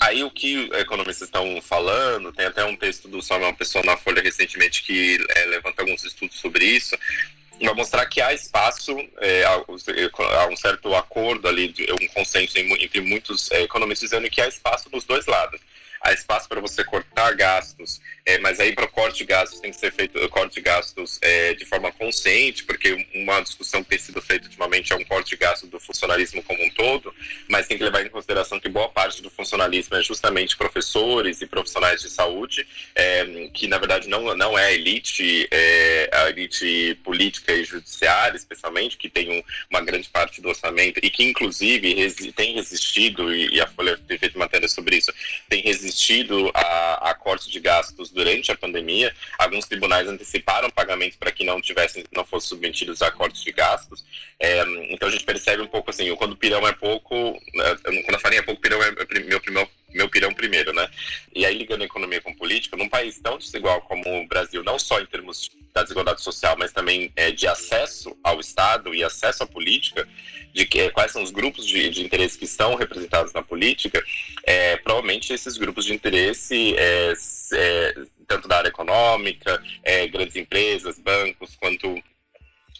aí 0.00 0.24
o 0.24 0.30
que 0.30 0.68
economistas 0.74 1.28
estão 1.28 1.62
falando, 1.62 2.32
tem 2.32 2.46
até 2.46 2.64
um 2.64 2.76
texto 2.76 3.08
do 3.08 3.22
Samuel 3.22 3.54
Pessoa 3.54 3.84
na 3.84 3.96
Folha 3.96 4.20
recentemente 4.20 4.82
que 4.82 5.24
é, 5.30 5.44
levanta 5.46 5.82
alguns 5.82 6.04
estudos 6.04 6.38
sobre 6.38 6.64
isso, 6.64 6.96
vai 7.66 7.74
mostrar 7.74 8.06
que 8.06 8.20
há 8.20 8.32
espaço, 8.32 8.96
é, 9.18 9.44
há 9.44 10.46
um 10.48 10.56
certo 10.56 10.94
acordo 10.94 11.48
ali, 11.48 11.74
um 12.00 12.06
consenso 12.08 12.58
entre 12.58 13.00
muitos 13.00 13.50
é, 13.52 13.62
economistas 13.62 14.10
dizendo 14.10 14.30
que 14.30 14.40
há 14.40 14.48
espaço 14.48 14.90
dos 14.90 15.04
dois 15.04 15.26
lados. 15.26 15.60
Há 16.00 16.12
espaço 16.12 16.48
para 16.48 16.60
você 16.60 16.82
cortar 16.82 17.34
gastos, 17.36 18.00
é, 18.24 18.38
mas 18.38 18.60
aí 18.60 18.72
para 18.72 18.84
o 18.84 18.88
corte 18.88 19.18
de 19.18 19.24
gastos 19.24 19.60
tem 19.60 19.70
que 19.70 19.76
ser 19.76 19.92
feito 19.92 20.18
corte 20.28 20.54
de 20.54 20.60
gastos 20.60 21.18
é, 21.22 21.54
de 21.54 21.64
forma 21.64 21.92
consciente, 21.92 22.64
porque 22.64 23.06
uma 23.14 23.40
discussão 23.40 23.82
que 23.82 23.90
tem 23.90 23.98
sido 23.98 24.20
feita 24.22 24.46
ultimamente 24.46 24.92
é 24.92 24.96
um 24.96 25.04
corte 25.04 25.30
de 25.30 25.36
gastos 25.36 25.68
do 25.68 25.80
funcionalismo 25.80 26.42
como 26.42 26.62
um 26.62 26.70
todo, 26.70 27.14
mas 27.48 27.66
tem 27.66 27.76
que 27.76 27.84
levar 27.84 28.04
em 28.04 28.08
consideração 28.08 28.60
que 28.60 28.68
boa 28.68 28.88
parte 28.88 29.22
do 29.22 29.30
funcionalismo 29.30 29.96
é 29.96 30.02
justamente 30.02 30.56
professores 30.56 31.40
e 31.40 31.46
profissionais 31.46 32.00
de 32.00 32.10
saúde, 32.10 32.66
é, 32.94 33.48
que 33.52 33.66
na 33.66 33.78
verdade 33.78 34.08
não, 34.08 34.36
não 34.36 34.58
é 34.58 34.66
a 34.66 34.72
elite, 34.72 35.48
é, 35.50 36.10
a 36.12 36.30
elite 36.30 36.98
política 37.02 37.52
e 37.52 37.64
judiciária, 37.64 38.36
especialmente, 38.36 38.96
que 38.96 39.08
tem 39.08 39.30
um, 39.30 39.42
uma 39.70 39.80
grande 39.80 40.08
parte 40.08 40.40
do 40.40 40.48
orçamento 40.48 41.00
e 41.02 41.10
que 41.10 41.24
inclusive 41.24 41.94
resi 41.94 42.30
tem 42.32 42.54
resistido, 42.54 43.34
e, 43.34 43.56
e 43.56 43.60
a 43.60 43.66
Folha 43.66 43.98
tem 44.06 44.18
feito 44.18 44.38
matéria 44.38 44.68
sobre 44.68 44.96
isso, 44.96 45.12
tem 45.48 45.62
resistido 45.62 46.50
a, 46.54 47.10
a 47.10 47.14
corte 47.14 47.50
de 47.50 47.58
gastos 47.58 48.11
durante 48.12 48.52
a 48.52 48.56
pandemia. 48.56 49.14
Alguns 49.38 49.66
tribunais 49.66 50.08
anteciparam 50.08 50.70
pagamentos 50.70 51.16
para 51.16 51.32
que 51.32 51.44
não 51.44 51.60
tivessem, 51.60 52.04
não 52.12 52.24
fossem 52.24 52.50
submetidos 52.50 53.02
a 53.02 53.10
cortes 53.10 53.42
de 53.42 53.52
gastos. 53.52 54.04
É, 54.38 54.62
então 54.90 55.08
a 55.08 55.12
gente 55.12 55.24
percebe 55.24 55.62
um 55.62 55.68
pouco 55.68 55.90
assim, 55.90 56.14
quando 56.16 56.32
o 56.32 56.36
pirão 56.36 56.66
é 56.66 56.72
pouco, 56.72 57.40
né, 57.54 57.76
quando 58.04 58.16
a 58.16 58.20
farinha 58.20 58.40
é 58.40 58.44
pouco, 58.44 58.58
o 58.58 58.62
pirão 58.62 58.82
é 58.82 58.90
meu, 59.20 59.40
meu, 59.48 59.68
meu 59.94 60.08
pirão 60.08 60.32
primeiro, 60.32 60.72
né? 60.72 60.88
E 61.34 61.44
aí 61.44 61.56
ligando 61.56 61.82
a 61.82 61.86
economia 61.86 62.20
com 62.20 62.34
política, 62.34 62.76
num 62.76 62.88
país 62.88 63.18
tão 63.20 63.38
desigual 63.38 63.80
como 63.82 64.02
o 64.06 64.26
Brasil, 64.26 64.62
não 64.62 64.78
só 64.78 65.00
em 65.00 65.06
termos 65.06 65.50
da 65.74 65.82
desigualdade 65.82 66.22
social, 66.22 66.56
mas 66.58 66.72
também 66.72 67.10
é, 67.16 67.30
de 67.30 67.46
acesso 67.46 68.16
ao 68.22 68.40
Estado 68.40 68.94
e 68.94 69.02
acesso 69.02 69.42
à 69.42 69.46
política, 69.46 70.06
de 70.52 70.66
que, 70.66 70.90
quais 70.90 71.12
são 71.12 71.22
os 71.22 71.30
grupos 71.30 71.66
de, 71.66 71.88
de 71.88 72.04
interesse 72.04 72.38
que 72.38 72.44
estão 72.44 72.74
representados 72.74 73.32
na 73.32 73.42
política, 73.42 74.02
é, 74.44 74.76
provavelmente 74.76 75.32
esses 75.32 75.56
grupos 75.56 75.86
de 75.86 75.94
interesse, 75.94 76.74
é, 76.76 77.12
é, 77.54 77.94
tanto 78.26 78.48
da 78.48 78.58
área 78.58 78.68
econômica, 78.68 79.62
é, 79.82 80.06
grandes 80.08 80.36
empresas, 80.36 80.98
bancos, 80.98 81.56
quanto 81.56 81.88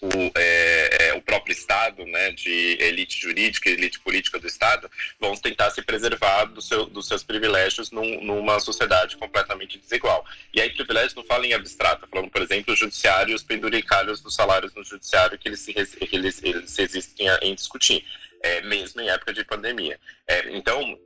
o, 0.02 0.32
é, 0.36 1.01
o 1.14 1.22
próprio 1.22 1.52
Estado, 1.52 2.04
né, 2.06 2.32
de 2.32 2.76
elite 2.80 3.20
jurídica 3.20 3.70
elite 3.70 4.00
política 4.00 4.38
do 4.38 4.46
Estado, 4.46 4.90
vão 5.18 5.34
tentar 5.36 5.70
se 5.70 5.82
preservar 5.82 6.44
do 6.46 6.60
seu, 6.60 6.86
dos 6.86 7.08
seus 7.08 7.22
privilégios 7.22 7.90
num, 7.90 8.22
numa 8.22 8.60
sociedade 8.60 9.16
completamente 9.16 9.78
desigual. 9.78 10.24
E 10.52 10.60
aí, 10.60 10.70
privilégios 10.70 11.14
não 11.14 11.24
falam 11.24 11.44
em 11.44 11.54
abstrato, 11.54 12.06
falando, 12.08 12.30
por 12.30 12.42
exemplo, 12.42 12.72
o 12.72 12.76
judiciário 12.76 13.32
e 13.32 13.34
os 13.34 13.42
penduricalhos 13.42 14.20
dos 14.20 14.34
salários 14.34 14.74
no 14.74 14.84
judiciário 14.84 15.38
que 15.38 15.48
eles, 15.48 15.60
se, 15.60 15.74
eles, 15.76 16.42
eles 16.42 16.78
existem 16.78 17.26
em 17.42 17.54
discutir, 17.54 18.04
é, 18.42 18.60
mesmo 18.62 19.00
em 19.00 19.08
época 19.08 19.32
de 19.32 19.44
pandemia. 19.44 19.98
É, 20.26 20.50
então, 20.56 20.98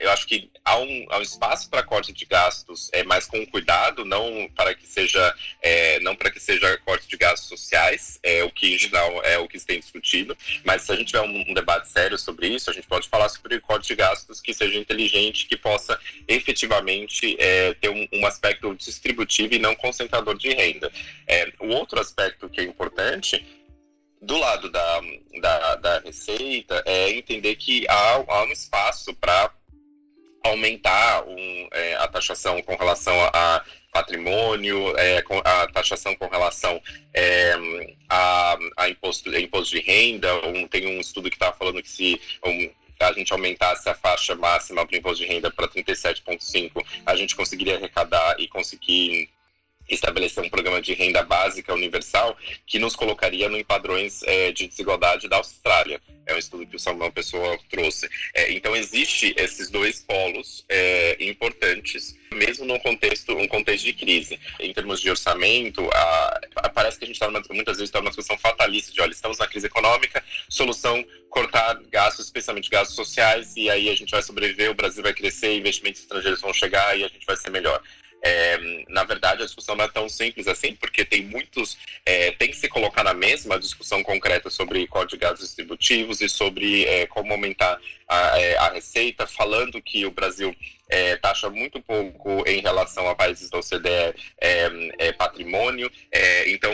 eu 0.00 0.10
acho 0.10 0.26
que 0.26 0.50
há 0.64 0.78
um, 0.78 1.06
há 1.10 1.18
um 1.18 1.22
espaço 1.22 1.68
para 1.68 1.82
corte 1.82 2.12
de 2.12 2.24
gastos 2.24 2.88
é, 2.92 3.02
mais 3.02 3.26
com 3.26 3.44
cuidado, 3.46 4.04
não 4.04 4.48
para 4.54 4.74
que 4.74 4.86
seja 4.86 5.34
é, 5.60 5.98
não 6.00 6.14
para 6.14 6.30
que 6.30 6.38
seja 6.38 6.78
corte 6.78 7.08
de 7.08 7.16
gastos 7.16 7.48
sociais, 7.48 8.18
é 8.22 8.44
o 8.44 8.50
que 8.50 8.74
em 8.74 8.78
geral 8.78 9.22
é 9.24 9.38
o 9.38 9.48
que 9.48 9.58
se 9.58 9.66
tem 9.66 9.80
discutido, 9.80 10.36
mas 10.64 10.82
se 10.82 10.92
a 10.92 10.96
gente 10.96 11.08
tiver 11.08 11.22
um, 11.22 11.50
um 11.50 11.54
debate 11.54 11.88
sério 11.88 12.18
sobre 12.18 12.48
isso, 12.48 12.70
a 12.70 12.72
gente 12.72 12.86
pode 12.86 13.08
falar 13.08 13.28
sobre 13.28 13.60
corte 13.60 13.88
de 13.88 13.96
gastos 13.96 14.40
que 14.40 14.54
seja 14.54 14.78
inteligente, 14.78 15.46
que 15.46 15.56
possa 15.56 15.98
efetivamente 16.28 17.36
é, 17.38 17.74
ter 17.74 17.88
um, 17.88 18.06
um, 18.12 18.26
aspecto 18.26 18.74
distributivo 18.74 19.54
e 19.54 19.58
não 19.58 19.74
concentrador 19.74 20.36
de 20.36 20.50
renda. 20.50 20.90
É, 21.26 21.52
o 21.60 21.68
outro 21.68 22.00
aspecto 22.00 22.48
que 22.48 22.60
é 22.60 22.64
importante 22.64 23.44
do 24.22 24.38
lado 24.38 24.70
da, 24.70 25.00
da, 25.40 25.74
da 25.76 25.98
receita 25.98 26.82
é 26.86 27.10
entender 27.10 27.56
que 27.56 27.84
há, 27.88 28.24
há 28.28 28.44
um 28.44 28.52
espaço 28.52 29.12
para 29.14 29.50
aumentar 30.44 31.24
um, 31.26 31.68
é, 31.72 31.96
a 31.96 32.08
taxação 32.08 32.62
com 32.62 32.76
relação 32.76 33.14
a 33.32 33.64
patrimônio, 33.92 34.96
é, 34.96 35.22
a 35.44 35.66
taxação 35.66 36.14
com 36.16 36.26
relação 36.26 36.80
é, 37.12 37.52
a, 38.08 38.58
a, 38.78 38.88
imposto, 38.88 39.28
a 39.30 39.40
imposto 39.40 39.76
de 39.76 39.82
renda. 39.82 40.34
Um, 40.46 40.66
tem 40.66 40.86
um 40.86 41.00
estudo 41.00 41.28
que 41.28 41.36
estava 41.36 41.56
falando 41.56 41.82
que 41.82 41.90
se 41.90 42.20
um, 42.44 42.70
a 43.00 43.12
gente 43.12 43.32
aumentasse 43.32 43.88
a 43.88 43.94
faixa 43.94 44.34
máxima 44.34 44.86
para 44.86 44.96
imposto 44.96 45.24
de 45.24 45.26
renda 45.26 45.50
para 45.50 45.68
37,5, 45.68 46.84
a 47.04 47.16
gente 47.16 47.34
conseguiria 47.34 47.76
arrecadar 47.76 48.36
e 48.38 48.48
conseguir 48.48 49.28
estabelecer 49.88 50.42
um 50.42 50.48
programa 50.48 50.80
de 50.80 50.94
renda 50.94 51.22
básica 51.22 51.74
universal 51.74 52.36
que 52.66 52.78
nos 52.78 52.96
colocaria 52.96 53.46
em 53.46 53.64
padrões 53.64 54.22
é, 54.24 54.52
de 54.52 54.66
desigualdade 54.66 55.28
da 55.28 55.36
Austrália. 55.36 56.00
É 56.26 56.34
um 56.34 56.38
estudo 56.38 56.66
que 56.66 56.76
o 56.76 56.78
Samuel 56.78 57.10
Pessoa 57.10 57.58
trouxe. 57.68 58.08
É, 58.34 58.52
então, 58.52 58.76
existe 58.76 59.34
esses 59.36 59.70
dois 59.70 60.00
polos 60.00 60.64
é, 60.68 61.16
importantes, 61.20 62.16
mesmo 62.32 62.64
num 62.64 62.78
contexto, 62.78 63.36
um 63.36 63.48
contexto 63.48 63.84
de 63.84 63.92
crise. 63.92 64.38
Em 64.60 64.72
termos 64.72 65.00
de 65.00 65.10
orçamento, 65.10 65.88
a, 65.92 66.40
a, 66.56 66.68
parece 66.68 66.98
que 66.98 67.04
a 67.04 67.08
gente 67.08 67.16
está 67.16 67.28
muitas 67.30 67.76
vezes 67.76 67.88
está 67.88 68.00
numa 68.00 68.12
situação 68.12 68.38
fatalista 68.38 68.92
de, 68.92 69.00
olha, 69.00 69.10
estamos 69.10 69.38
na 69.38 69.46
crise 69.46 69.66
econômica, 69.66 70.22
solução 70.48 71.04
cortar 71.28 71.80
gastos, 71.90 72.26
especialmente 72.26 72.70
gastos 72.70 72.94
sociais, 72.94 73.56
e 73.56 73.68
aí 73.68 73.88
a 73.88 73.94
gente 73.94 74.10
vai 74.10 74.22
sobreviver, 74.22 74.70
o 74.70 74.74
Brasil 74.74 75.02
vai 75.02 75.14
crescer, 75.14 75.56
investimentos 75.56 76.02
estrangeiros 76.02 76.40
vão 76.40 76.52
chegar 76.52 76.96
e 76.96 77.04
a 77.04 77.08
gente 77.08 77.26
vai 77.26 77.36
ser 77.36 77.50
melhor. 77.50 77.82
É, 78.24 78.84
na 78.88 79.02
verdade, 79.02 79.42
a 79.42 79.46
discussão 79.46 79.74
não 79.74 79.84
é 79.84 79.88
tão 79.88 80.08
simples 80.08 80.46
assim, 80.46 80.76
porque 80.76 81.04
tem 81.04 81.24
muitos. 81.24 81.76
É, 82.06 82.30
tem 82.32 82.48
que 82.48 82.56
se 82.56 82.68
colocar 82.68 83.02
na 83.02 83.12
mesma 83.12 83.58
discussão 83.58 84.02
concreta 84.02 84.48
sobre 84.48 84.86
código 84.86 85.12
de 85.12 85.16
gastos 85.18 85.46
distributivos 85.46 86.20
e 86.20 86.28
sobre 86.28 86.84
é, 86.84 87.06
como 87.08 87.32
aumentar 87.32 87.80
a, 88.08 88.38
é, 88.38 88.56
a, 88.58 88.70
receita, 88.70 89.26
falando 89.26 89.82
que 89.82 90.06
o 90.06 90.10
Brasil 90.12 90.54
é, 90.88 91.16
taxa 91.16 91.50
muito 91.50 91.80
pouco 91.80 92.44
em 92.46 92.60
relação 92.60 93.08
a 93.08 93.14
países 93.14 93.50
da 93.50 93.58
OCDE 93.58 94.14
é, 94.38 95.12
patrimônio. 95.12 95.90
então 96.46 96.72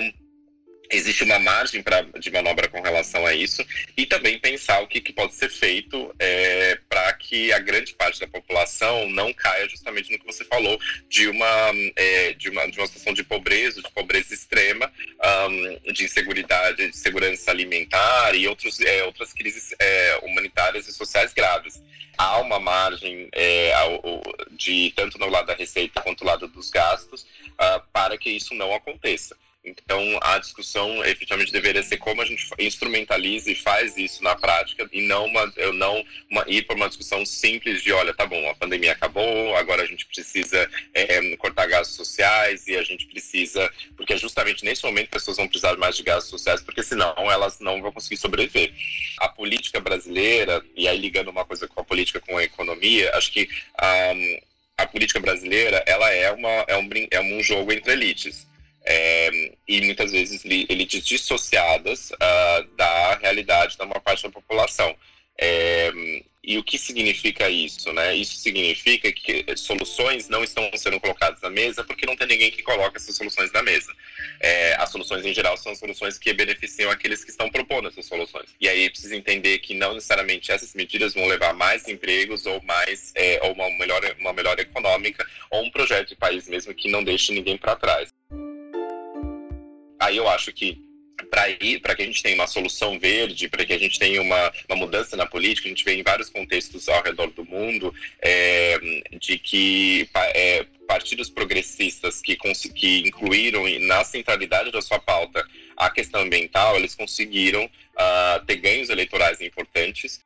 existe 0.90 1.24
uma 1.24 1.38
margem 1.38 1.82
pra, 1.82 2.02
de 2.02 2.30
manobra 2.30 2.68
com 2.68 2.80
relação 2.80 3.26
a 3.26 3.34
isso 3.34 3.64
e 3.96 4.06
também 4.06 4.38
pensar 4.38 4.80
o 4.80 4.86
que, 4.86 5.00
que 5.00 5.12
pode 5.12 5.34
ser 5.34 5.50
feito 5.50 6.14
é, 6.18 6.78
para 6.88 7.12
que 7.14 7.52
a 7.52 7.58
grande 7.58 7.94
parte 7.94 8.20
da 8.20 8.26
população 8.26 9.08
não 9.10 9.32
caia 9.32 9.68
justamente 9.68 10.10
no 10.10 10.18
que 10.18 10.26
você 10.26 10.44
falou 10.44 10.78
de 11.08 11.28
uma, 11.28 11.70
é, 11.96 12.32
de 12.34 12.48
uma, 12.48 12.66
de 12.70 12.78
uma 12.78 12.86
situação 12.86 13.12
de 13.12 13.24
pobreza, 13.24 13.82
de 13.82 13.90
pobreza 13.90 14.32
extrema, 14.32 14.90
um, 15.48 15.92
de 15.92 16.04
inseguridade, 16.04 16.90
de 16.90 16.96
segurança 16.96 17.50
alimentar 17.50 18.34
e 18.34 18.46
outros, 18.48 18.80
é, 18.80 19.04
outras 19.04 19.32
crises 19.32 19.74
é, 19.78 20.20
humanitárias 20.22 20.88
e 20.88 20.92
sociais 20.92 21.32
graves. 21.32 21.82
Há 22.16 22.40
uma 22.40 22.58
margem 22.58 23.28
é, 23.32 23.72
de 24.50 24.92
tanto 24.96 25.18
no 25.18 25.28
lado 25.28 25.46
da 25.46 25.54
receita 25.54 26.00
quanto 26.00 26.24
no 26.24 26.30
lado 26.30 26.48
dos 26.48 26.68
gastos 26.68 27.22
uh, 27.22 27.80
para 27.92 28.18
que 28.18 28.30
isso 28.30 28.54
não 28.54 28.74
aconteça. 28.74 29.36
Então, 29.68 30.18
a 30.22 30.38
discussão 30.38 31.04
efetivamente 31.04 31.52
deveria 31.52 31.82
ser 31.82 31.98
como 31.98 32.22
a 32.22 32.24
gente 32.24 32.48
instrumentaliza 32.58 33.50
e 33.50 33.54
faz 33.54 33.96
isso 33.96 34.22
na 34.22 34.34
prática 34.34 34.88
e 34.92 35.02
não, 35.02 35.26
uma, 35.26 35.52
eu 35.56 35.72
não 35.72 36.04
uma, 36.30 36.44
ir 36.46 36.62
para 36.62 36.76
uma 36.76 36.88
discussão 36.88 37.24
simples 37.26 37.82
de, 37.82 37.92
olha, 37.92 38.14
tá 38.14 38.26
bom, 38.26 38.48
a 38.48 38.54
pandemia 38.54 38.92
acabou, 38.92 39.54
agora 39.56 39.82
a 39.82 39.86
gente 39.86 40.06
precisa 40.06 40.68
é, 40.94 41.36
cortar 41.36 41.66
gastos 41.66 41.96
sociais 41.96 42.66
e 42.66 42.76
a 42.76 42.82
gente 42.82 43.06
precisa, 43.06 43.70
porque 43.96 44.14
é 44.14 44.16
justamente 44.16 44.64
nesse 44.64 44.84
momento 44.84 45.08
as 45.12 45.22
pessoas 45.22 45.36
vão 45.36 45.48
precisar 45.48 45.76
mais 45.76 45.96
de 45.96 46.02
gastos 46.02 46.30
sociais, 46.30 46.62
porque 46.62 46.82
senão 46.82 47.14
elas 47.30 47.58
não 47.60 47.80
vão 47.80 47.92
conseguir 47.92 48.16
sobreviver. 48.16 48.72
A 49.18 49.28
política 49.28 49.80
brasileira, 49.80 50.64
e 50.76 50.88
aí 50.88 50.98
ligando 50.98 51.28
uma 51.28 51.44
coisa 51.44 51.66
com 51.66 51.80
a 51.80 51.84
política 51.84 52.20
com 52.20 52.36
a 52.36 52.44
economia, 52.44 53.10
acho 53.14 53.32
que 53.32 53.48
um, 53.82 54.40
a 54.78 54.86
política 54.86 55.20
brasileira, 55.20 55.82
ela 55.86 56.10
é, 56.12 56.30
uma, 56.30 56.48
é, 56.68 56.76
um, 56.76 56.88
é 57.10 57.20
um 57.20 57.42
jogo 57.42 57.72
entre 57.72 57.92
elites 57.92 58.46
é, 58.88 59.47
e 59.68 59.82
muitas 59.82 60.10
vezes 60.10 60.42
elites 60.44 61.06
dissociadas 61.06 62.10
uh, 62.12 62.64
da 62.74 63.16
realidade 63.16 63.76
da 63.76 63.84
maior 63.84 64.00
parte 64.00 64.22
da 64.22 64.30
população. 64.30 64.96
É, 65.40 65.92
e 66.42 66.56
o 66.56 66.64
que 66.64 66.78
significa 66.78 67.48
isso? 67.50 67.92
Né? 67.92 68.16
Isso 68.16 68.36
significa 68.38 69.12
que 69.12 69.44
soluções 69.54 70.28
não 70.28 70.42
estão 70.42 70.68
sendo 70.74 70.98
colocadas 70.98 71.40
na 71.42 71.50
mesa 71.50 71.84
porque 71.84 72.06
não 72.06 72.16
tem 72.16 72.26
ninguém 72.26 72.50
que 72.50 72.62
coloque 72.62 72.96
essas 72.96 73.14
soluções 73.14 73.52
na 73.52 73.62
mesa. 73.62 73.92
É, 74.40 74.74
as 74.76 74.90
soluções, 74.90 75.26
em 75.26 75.34
geral, 75.34 75.56
são 75.58 75.74
soluções 75.76 76.18
que 76.18 76.32
beneficiam 76.32 76.90
aqueles 76.90 77.22
que 77.22 77.30
estão 77.30 77.50
propondo 77.50 77.88
essas 77.88 78.06
soluções. 78.06 78.48
E 78.58 78.66
aí 78.68 78.88
precisa 78.88 79.14
entender 79.14 79.58
que 79.58 79.74
não 79.74 79.92
necessariamente 79.94 80.50
essas 80.50 80.74
medidas 80.74 81.12
vão 81.12 81.26
levar 81.26 81.52
mais 81.52 81.86
empregos 81.86 82.46
ou 82.46 82.62
mais 82.62 83.12
ou 83.42 83.52
uma 83.52 83.70
melhor, 83.78 84.00
uma 84.18 84.32
melhor 84.32 84.58
econômica 84.58 85.28
ou 85.50 85.62
um 85.62 85.70
projeto 85.70 86.08
de 86.08 86.16
país 86.16 86.48
mesmo 86.48 86.74
que 86.74 86.90
não 86.90 87.04
deixe 87.04 87.32
ninguém 87.32 87.58
para 87.58 87.76
trás 87.76 88.10
aí 89.98 90.16
eu 90.16 90.28
acho 90.28 90.52
que 90.52 90.78
para 91.30 91.50
ir 91.50 91.80
para 91.80 91.94
que 91.94 92.02
a 92.02 92.06
gente 92.06 92.22
tenha 92.22 92.36
uma 92.36 92.46
solução 92.46 92.98
verde, 92.98 93.48
para 93.48 93.64
que 93.64 93.72
a 93.72 93.78
gente 93.78 93.98
tenha 93.98 94.22
uma, 94.22 94.52
uma 94.68 94.76
mudança 94.76 95.16
na 95.16 95.26
política, 95.26 95.66
a 95.66 95.70
gente 95.70 95.84
vê 95.84 95.94
em 95.94 96.02
vários 96.02 96.30
contextos 96.30 96.88
ao 96.88 97.02
redor 97.02 97.30
do 97.32 97.44
mundo 97.44 97.92
é, 98.22 98.78
de 99.20 99.38
que 99.38 100.08
é, 100.14 100.64
partidos 100.86 101.28
progressistas 101.28 102.20
que, 102.20 102.36
que 102.74 103.00
incluíram 103.00 103.64
na 103.80 104.04
centralidade 104.04 104.70
da 104.70 104.80
sua 104.80 104.98
pauta 104.98 105.44
a 105.76 105.90
questão 105.90 106.22
ambiental, 106.22 106.76
eles 106.76 106.94
conseguiram 106.94 107.64
uh, 107.64 108.44
ter 108.46 108.56
ganhos 108.56 108.88
eleitorais 108.88 109.40
importantes. 109.40 110.20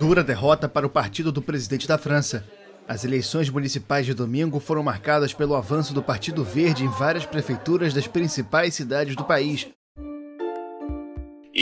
Dura 0.00 0.24
derrota 0.24 0.68
para 0.68 0.86
o 0.86 0.90
partido 0.90 1.30
do 1.30 1.42
presidente 1.42 1.86
da 1.86 1.98
França. 1.98 2.46
As 2.86 3.04
eleições 3.04 3.48
municipais 3.48 4.04
de 4.04 4.12
domingo 4.12 4.58
foram 4.58 4.82
marcadas 4.82 5.32
pelo 5.32 5.54
avanço 5.54 5.94
do 5.94 6.02
Partido 6.02 6.44
Verde 6.44 6.84
em 6.84 6.88
várias 6.88 7.24
prefeituras 7.24 7.94
das 7.94 8.06
principais 8.06 8.74
cidades 8.74 9.14
do 9.14 9.24
país. 9.24 9.68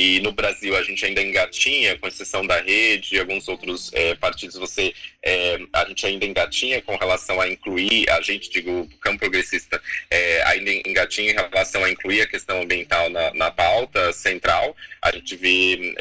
E 0.02 0.18
no 0.20 0.32
Brasil 0.32 0.74
a 0.74 0.82
gente 0.82 1.04
ainda 1.04 1.20
engatinha, 1.20 1.98
com 1.98 2.08
exceção 2.08 2.46
da 2.46 2.58
rede 2.58 3.14
e 3.14 3.20
alguns 3.20 3.46
outros 3.48 3.92
é, 3.92 4.14
partidos, 4.14 4.56
você 4.56 4.94
é, 5.22 5.60
a 5.74 5.84
gente 5.84 6.06
ainda 6.06 6.24
engatinha 6.24 6.80
com 6.80 6.96
relação 6.96 7.38
a 7.38 7.46
incluir, 7.46 8.08
a 8.08 8.18
gente, 8.22 8.48
digo, 8.48 8.70
o 8.80 8.88
campo 8.96 9.18
progressista, 9.18 9.78
é, 10.10 10.42
ainda 10.44 10.72
engatinha 10.88 11.32
em 11.32 11.34
relação 11.34 11.84
a 11.84 11.90
incluir 11.90 12.22
a 12.22 12.26
questão 12.26 12.62
ambiental 12.62 13.10
na, 13.10 13.34
na 13.34 13.50
pauta 13.50 14.10
central. 14.14 14.74
A 15.02 15.12
gente 15.12 15.36
vê, 15.36 15.94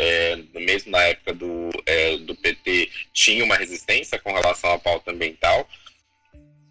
mesmo 0.54 0.92
na 0.92 1.04
época 1.04 1.34
do, 1.34 1.70
do 2.26 2.36
PT, 2.36 2.90
tinha 3.12 3.44
uma 3.44 3.58
resistência 3.58 4.18
com 4.18 4.32
relação 4.32 4.72
à 4.72 4.80
pauta 4.80 5.12
ambiental. 5.12 5.68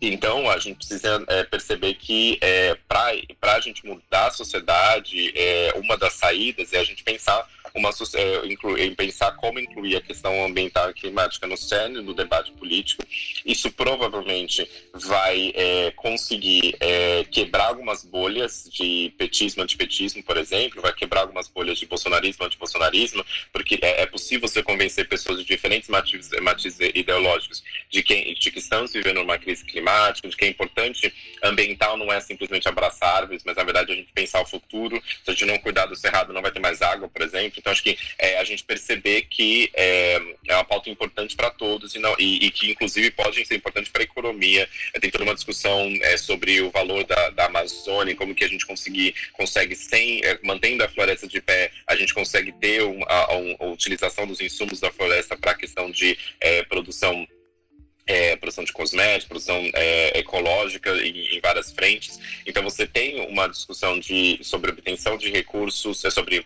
Então, 0.00 0.48
a 0.48 0.58
gente 0.58 0.76
precisa 0.76 1.24
é, 1.28 1.42
perceber 1.42 1.94
que 1.94 2.38
é, 2.40 2.76
para 2.88 3.54
a 3.54 3.60
gente 3.60 3.84
mudar 3.84 4.26
a 4.26 4.30
sociedade, 4.30 5.32
é, 5.36 5.72
uma 5.76 5.96
das 5.96 6.14
saídas 6.14 6.72
é 6.72 6.78
a 6.78 6.84
gente 6.84 7.02
pensar 7.02 7.46
uma, 7.78 7.90
é, 8.14 8.84
em 8.84 8.94
pensar 8.94 9.32
como 9.32 9.58
incluir 9.58 9.96
a 9.96 10.00
questão 10.00 10.44
ambiental 10.44 10.90
e 10.90 10.94
climática 10.94 11.46
no 11.46 11.56
cerne 11.56 12.02
do 12.02 12.12
debate 12.12 12.52
político. 12.52 13.04
Isso 13.44 13.70
provavelmente 13.72 14.68
vai 14.92 15.52
é, 15.54 15.90
conseguir 15.92 16.76
é, 16.80 17.24
quebrar 17.24 17.68
algumas 17.68 18.04
bolhas 18.04 18.68
de 18.70 19.12
petismo, 19.16 19.62
antipetismo, 19.62 20.22
por 20.22 20.36
exemplo, 20.36 20.82
vai 20.82 20.92
quebrar 20.92 21.22
algumas 21.22 21.48
bolhas 21.48 21.78
de 21.78 21.86
bolsonarismo, 21.86 22.44
antibolsonarismo, 22.44 23.24
porque 23.52 23.78
é, 23.80 24.02
é 24.02 24.06
possível 24.06 24.48
você 24.48 24.62
convencer 24.62 25.08
pessoas 25.08 25.38
de 25.38 25.44
diferentes 25.44 25.88
matizes, 25.88 26.30
matizes 26.40 26.78
ideológicos 26.94 27.62
de, 27.88 28.02
de 28.02 28.50
que 28.50 28.58
estamos 28.58 28.92
vivendo 28.92 29.20
uma 29.20 29.38
crise 29.38 29.64
climática, 29.64 30.28
de 30.28 30.36
que 30.36 30.44
é 30.44 30.48
importante 30.48 31.12
ambiental 31.42 31.96
não 31.96 32.12
é 32.12 32.20
simplesmente 32.20 32.68
abraçar 32.68 33.16
árvores, 33.16 33.42
mas 33.44 33.56
na 33.56 33.64
verdade 33.64 33.92
a 33.92 33.94
gente 33.94 34.12
pensar 34.12 34.40
o 34.40 34.46
futuro. 34.46 35.00
Se 35.24 35.30
a 35.30 35.32
gente 35.32 35.44
não 35.44 35.58
cuidar 35.58 35.86
do 35.86 35.96
cerrado, 35.96 36.32
não 36.32 36.42
vai 36.42 36.50
ter 36.50 36.60
mais 36.60 36.82
água, 36.82 37.08
por 37.08 37.22
exemplo. 37.22 37.58
Então, 37.68 37.72
acho 37.72 37.82
que 37.82 37.98
é, 38.18 38.38
a 38.38 38.44
gente 38.44 38.64
perceber 38.64 39.22
que 39.22 39.70
é, 39.74 40.20
é 40.46 40.54
uma 40.54 40.64
pauta 40.64 40.88
importante 40.88 41.36
para 41.36 41.50
todos 41.50 41.94
e, 41.94 41.98
não, 41.98 42.14
e, 42.18 42.46
e, 42.46 42.50
que, 42.50 42.70
inclusive, 42.70 43.10
pode 43.10 43.44
ser 43.44 43.56
importante 43.56 43.90
para 43.90 44.02
a 44.02 44.04
economia. 44.04 44.68
Tem 45.00 45.10
toda 45.10 45.24
uma 45.24 45.34
discussão 45.34 45.86
é, 46.02 46.16
sobre 46.16 46.62
o 46.62 46.70
valor 46.70 47.04
da, 47.04 47.30
da 47.30 47.44
Amazônia, 47.46 48.16
como 48.16 48.34
que 48.34 48.44
a 48.44 48.48
gente 48.48 48.66
conseguir, 48.66 49.14
consegue, 49.34 49.76
sem, 49.76 50.24
é, 50.24 50.38
mantendo 50.42 50.82
a 50.82 50.88
floresta 50.88 51.26
de 51.26 51.40
pé, 51.42 51.70
a 51.86 51.94
gente 51.94 52.14
consegue 52.14 52.52
ter 52.52 52.82
uma, 52.82 53.06
utilização 53.70 54.26
dos 54.26 54.40
insumos 54.40 54.80
da 54.80 54.90
floresta 54.90 55.36
para 55.36 55.52
a 55.52 55.56
questão 55.56 55.90
de 55.90 56.16
é, 56.40 56.62
produção 56.64 57.26
é, 58.08 58.34
produção 58.36 58.64
de 58.64 58.72
cosméticos, 58.72 59.28
produção 59.28 59.70
é, 59.74 60.18
ecológica 60.18 60.90
em, 60.96 61.36
em, 61.36 61.40
várias 61.40 61.70
frentes. 61.70 62.18
Então 62.46 62.62
você 62.62 62.86
tem 62.86 63.20
uma 63.28 63.46
discussão 63.46 64.00
de, 64.00 64.40
sobre 64.42 64.70
obtenção 64.70 65.18
de 65.18 65.30
recursos, 65.30 66.04
é, 66.04 66.10
sobre 66.10 66.42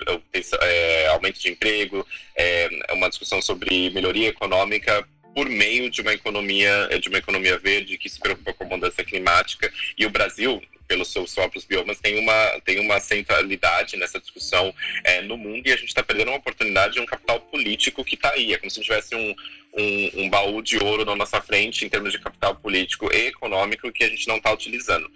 é, 0.60 1.06
aumento 1.06 1.40
de 1.40 1.50
emprego, 1.50 2.06
é, 2.36 2.68
uma 2.90 3.08
discussão 3.08 3.40
sobre 3.40 3.90
melhoria 3.90 4.28
econômica 4.28 5.06
por 5.34 5.48
meio 5.48 5.88
de 5.88 6.02
uma 6.02 6.12
economia 6.12 6.90
de 7.00 7.08
uma 7.08 7.16
economia 7.16 7.56
verde 7.56 7.96
que 7.96 8.08
se 8.10 8.18
preocupa 8.18 8.52
com 8.52 8.64
a 8.64 8.66
mudança 8.66 9.02
climática 9.02 9.72
e 9.96 10.04
o 10.04 10.10
Brasil 10.10 10.60
pelos 10.86 11.12
seus 11.12 11.34
próprios 11.34 11.64
biomas 11.64 11.98
tem 12.00 12.18
uma 12.18 12.60
tem 12.64 12.80
uma 12.80 13.00
centralidade 13.00 13.96
nessa 13.96 14.20
discussão 14.20 14.74
é, 15.04 15.22
no 15.22 15.36
mundo 15.36 15.66
e 15.66 15.72
a 15.72 15.76
gente 15.76 15.88
está 15.88 16.02
perdendo 16.02 16.28
uma 16.28 16.38
oportunidade 16.38 16.94
de 16.94 17.00
um 17.00 17.06
capital 17.06 17.40
político 17.40 18.04
que 18.04 18.14
está 18.14 18.30
aí 18.30 18.52
é 18.52 18.58
como 18.58 18.70
se 18.70 18.80
tivesse 18.80 19.14
um 19.14 19.34
um, 19.74 20.24
um, 20.24 20.30
baú 20.30 20.62
de 20.62 20.76
ouro 20.78 21.04
na 21.04 21.16
nossa 21.16 21.40
frente 21.40 21.84
em 21.84 21.88
termos 21.88 22.12
de 22.12 22.18
capital 22.18 22.54
político 22.54 23.08
e 23.12 23.28
econômico 23.28 23.90
que 23.90 24.04
a 24.04 24.08
gente 24.08 24.28
não 24.28 24.36
está 24.36 24.52
utilizando. 24.52 25.10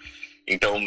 Então, 0.47 0.81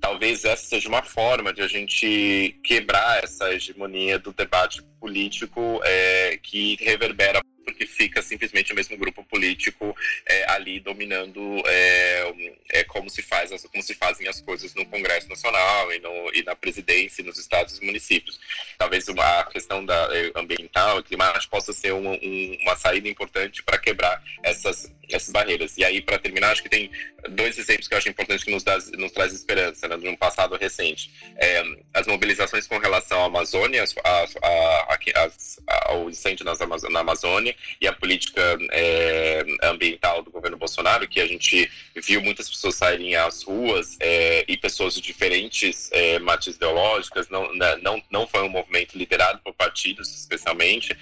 talvez 0.00 0.44
essa 0.44 0.64
seja 0.64 0.88
uma 0.88 1.02
forma 1.02 1.52
de 1.52 1.62
a 1.62 1.66
gente 1.66 2.56
quebrar 2.62 3.24
essa 3.24 3.52
hegemonia 3.52 4.18
do 4.18 4.32
debate 4.32 4.82
político 5.00 5.80
é, 5.84 6.38
que 6.42 6.76
reverbera 6.80 7.40
porque 7.66 7.84
fica 7.84 8.22
simplesmente 8.22 8.72
o 8.72 8.76
mesmo 8.76 8.96
grupo 8.96 9.24
político 9.24 9.94
é, 10.24 10.50
ali 10.52 10.78
dominando 10.78 11.60
é, 11.66 12.32
é, 12.70 12.84
como 12.84 13.10
se 13.10 13.20
faz 13.20 13.50
como 13.66 13.82
se 13.82 13.94
fazem 13.94 14.28
as 14.28 14.40
coisas 14.40 14.72
no 14.74 14.86
Congresso 14.86 15.28
Nacional 15.28 15.92
e, 15.92 15.98
no, 15.98 16.30
e 16.32 16.42
na 16.44 16.54
presidência 16.54 17.24
nos 17.24 17.38
estados 17.38 17.78
e 17.78 17.84
municípios. 17.84 18.38
Talvez 18.78 19.08
uma 19.08 19.44
questão 19.46 19.84
da 19.84 20.08
é, 20.12 20.30
ambiental 20.36 21.00
e 21.00 21.02
climática 21.02 21.50
possa 21.50 21.72
ser 21.72 21.92
um, 21.92 22.12
um, 22.12 22.56
uma 22.62 22.76
saída 22.76 23.08
importante 23.08 23.62
para 23.62 23.78
quebrar 23.78 24.22
essas 24.42 24.94
essas 25.10 25.30
barreiras. 25.30 25.76
E 25.78 25.84
aí, 25.84 26.00
para 26.00 26.18
terminar, 26.18 26.50
acho 26.50 26.62
que 26.62 26.68
tem 26.68 26.90
dois 27.30 27.58
exemplos 27.58 27.88
que 27.88 27.94
eu 27.94 27.98
acho 27.98 28.08
importantes 28.08 28.44
que 28.44 28.50
nos, 28.50 28.62
dá, 28.62 28.76
nos 28.98 29.12
traz 29.12 29.32
esperança, 29.32 29.86
né, 29.88 29.96
de 29.96 30.08
um 30.08 30.16
passado 30.16 30.56
recente. 30.56 31.12
É, 31.36 31.62
as 31.94 32.06
mobilizações 32.06 32.66
com 32.66 32.78
relação 32.78 33.22
à 33.22 33.26
Amazônia, 33.26 33.84
a, 34.04 34.24
a, 34.42 34.94
a, 34.94 35.92
ao 35.92 36.10
incêndio 36.10 36.44
nas, 36.44 36.58
na 36.90 37.00
Amazônia 37.00 37.55
e 37.80 37.86
a 37.86 37.92
política 37.92 38.40
é, 38.72 39.44
ambiental 39.62 40.22
do 40.22 40.30
governo 40.30 40.56
Bolsonaro, 40.56 41.08
que 41.08 41.20
a 41.20 41.26
gente 41.26 41.70
viu 41.94 42.20
muitas 42.20 42.48
pessoas 42.48 42.76
saírem 42.76 43.14
às 43.14 43.42
ruas 43.42 43.96
é, 44.00 44.44
e 44.48 44.56
pessoas 44.56 44.94
de 44.94 45.00
diferentes 45.00 45.90
é, 45.92 46.18
matizes 46.18 46.56
ideológicas, 46.56 47.28
não, 47.28 47.52
né, 47.54 47.76
não, 47.82 48.02
não 48.10 48.26
foi 48.26 48.42
um 48.42 48.48
movimento 48.48 48.96
liderado 48.96 49.40
por 49.44 49.54
partidos, 49.54 50.14
especialmente, 50.14 50.96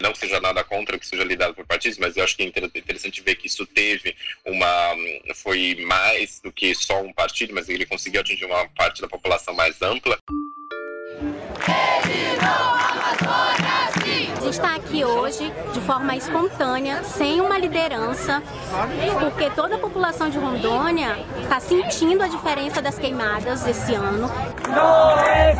não 0.00 0.12
que 0.12 0.18
seja 0.18 0.40
nada 0.40 0.62
contra 0.64 0.98
que 0.98 1.06
seja 1.06 1.24
liderado 1.24 1.54
por 1.54 1.66
partidos, 1.66 1.98
mas 1.98 2.16
eu 2.16 2.24
acho 2.24 2.36
que 2.36 2.42
é 2.42 2.46
interessante 2.46 3.20
ver 3.20 3.36
que 3.36 3.46
isso 3.46 3.66
teve 3.66 4.14
uma. 4.44 4.96
foi 5.34 5.76
mais 5.84 6.40
do 6.40 6.52
que 6.52 6.74
só 6.74 7.02
um 7.02 7.12
partido, 7.12 7.54
mas 7.54 7.68
ele 7.68 7.86
conseguiu 7.86 8.20
atingir 8.20 8.44
uma 8.44 8.68
parte 8.68 9.00
da 9.00 9.08
população 9.08 9.54
mais 9.54 9.80
ampla. 9.82 10.18
A 14.52 14.54
gente 14.54 14.64
está 14.66 14.76
aqui 14.76 15.02
hoje 15.02 15.50
de 15.72 15.80
forma 15.80 16.14
espontânea, 16.14 17.02
sem 17.04 17.40
uma 17.40 17.56
liderança, 17.56 18.42
porque 19.18 19.48
toda 19.48 19.76
a 19.76 19.78
população 19.78 20.28
de 20.28 20.36
Rondônia 20.36 21.16
está 21.42 21.58
sentindo 21.58 22.22
a 22.22 22.28
diferença 22.28 22.82
das 22.82 22.98
queimadas 22.98 23.66
esse 23.66 23.94
ano. 23.94 24.28
Não 24.68 25.18
é 25.18 25.54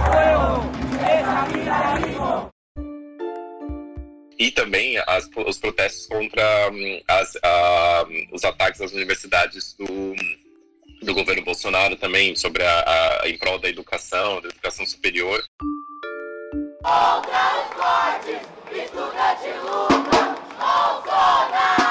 e 4.38 4.50
também 4.50 4.98
as, 5.07 5.26
os 5.46 5.57
protestos 5.57 6.07
contra 6.07 6.70
um, 6.70 7.00
as, 7.09 7.35
uh, 7.37 8.07
os 8.31 8.44
ataques 8.44 8.83
às 8.83 8.92
universidades 8.92 9.72
do, 9.72 10.14
do 11.02 11.14
governo 11.14 11.42
Bolsonaro 11.42 11.96
também, 11.96 12.37
sobre 12.37 12.62
a, 12.62 13.20
a, 13.22 13.26
em 13.26 13.38
prol 13.38 13.59
da 13.59 13.70
educação, 13.70 14.42
da 14.42 14.48
educação 14.48 14.85
superior. 14.85 15.42
Contra 16.83 17.62
os 17.62 17.74
cortes, 17.74 18.52
estudante 18.81 19.55
luta, 19.63 20.37
Bolsonaro 20.59 21.82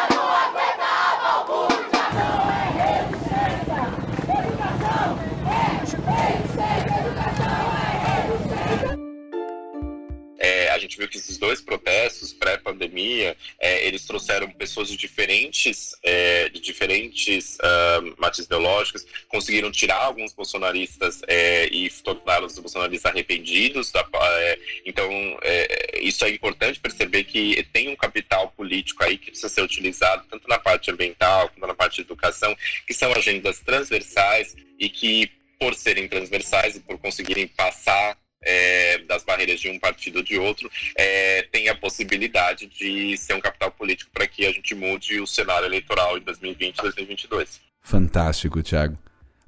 gente 10.91 10.97
viu 10.97 11.07
que 11.07 11.17
esses 11.17 11.37
dois 11.37 11.61
protestos 11.61 12.33
pré-pandemia, 12.33 13.37
é, 13.59 13.87
eles 13.87 14.05
trouxeram 14.05 14.51
pessoas 14.51 14.89
de 14.89 14.97
diferentes, 14.97 15.95
é, 16.03 16.49
de 16.49 16.59
diferentes 16.59 17.57
uh, 17.59 18.15
matizes 18.17 18.45
ideológicos, 18.45 19.05
conseguiram 19.29 19.71
tirar 19.71 20.03
alguns 20.03 20.33
bolsonaristas 20.33 21.21
é, 21.27 21.67
e 21.67 21.89
torná-los 21.89 22.59
bolsonaristas 22.59 23.11
arrependidos. 23.11 23.91
Da, 23.91 24.05
é, 24.13 24.59
então, 24.85 25.09
é, 25.41 25.99
isso 26.01 26.25
é 26.25 26.29
importante 26.29 26.79
perceber 26.79 27.23
que 27.23 27.63
tem 27.71 27.87
um 27.87 27.95
capital 27.95 28.49
político 28.51 29.03
aí 29.03 29.17
que 29.17 29.31
precisa 29.31 29.49
ser 29.49 29.61
utilizado 29.61 30.25
tanto 30.29 30.47
na 30.47 30.59
parte 30.59 30.91
ambiental 30.91 31.47
quanto 31.49 31.67
na 31.67 31.73
parte 31.73 31.95
de 31.95 32.01
educação, 32.01 32.55
que 32.85 32.93
são 32.93 33.13
agendas 33.13 33.59
transversais 33.59 34.55
e 34.77 34.89
que 34.89 35.31
por 35.57 35.75
serem 35.75 36.07
transversais 36.07 36.75
e 36.75 36.79
por 36.79 36.97
conseguirem 36.97 37.47
passar 37.47 38.17
é, 38.43 38.99
das 38.99 39.23
barreiras 39.23 39.59
de 39.59 39.69
um 39.69 39.79
partido 39.79 40.17
ou 40.17 40.23
de 40.23 40.37
outro, 40.37 40.69
é, 40.97 41.43
tem 41.51 41.69
a 41.69 41.75
possibilidade 41.75 42.67
de 42.67 43.15
ser 43.17 43.33
um 43.33 43.41
capital 43.41 43.71
político 43.71 44.11
para 44.13 44.27
que 44.27 44.45
a 44.45 44.51
gente 44.51 44.73
mude 44.73 45.19
o 45.19 45.27
cenário 45.27 45.65
eleitoral 45.65 46.17
em 46.17 46.21
2020 46.21 46.77
e 46.77 46.81
2022. 46.81 47.61
Fantástico, 47.81 48.61
Tiago. 48.61 48.97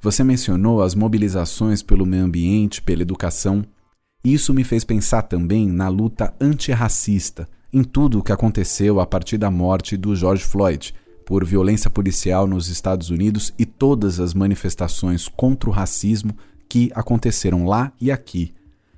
Você 0.01 0.23
mencionou 0.23 0.81
as 0.81 0.95
mobilizações 0.95 1.81
pelo 1.81 2.05
meio 2.05 2.23
ambiente, 2.23 2.81
pela 2.81 3.01
educação. 3.01 3.65
Isso 4.23 4.53
me 4.53 4.63
fez 4.63 4.83
pensar 4.83 5.23
também 5.23 5.67
na 5.67 5.87
luta 5.87 6.33
antirracista, 6.41 7.47
em 7.71 7.83
tudo 7.83 8.19
o 8.19 8.23
que 8.23 8.31
aconteceu 8.31 8.99
a 8.99 9.05
partir 9.05 9.37
da 9.37 9.49
morte 9.49 9.95
do 9.95 10.15
George 10.15 10.43
Floyd 10.43 10.93
por 11.25 11.45
violência 11.45 11.89
policial 11.89 12.45
nos 12.45 12.67
Estados 12.67 13.09
Unidos 13.09 13.53
e 13.57 13.65
todas 13.65 14.19
as 14.19 14.33
manifestações 14.33 15.27
contra 15.29 15.69
o 15.69 15.73
racismo 15.73 16.37
que 16.67 16.91
aconteceram 16.93 17.65
lá 17.65 17.93
e 17.99 18.11
aqui 18.11 18.53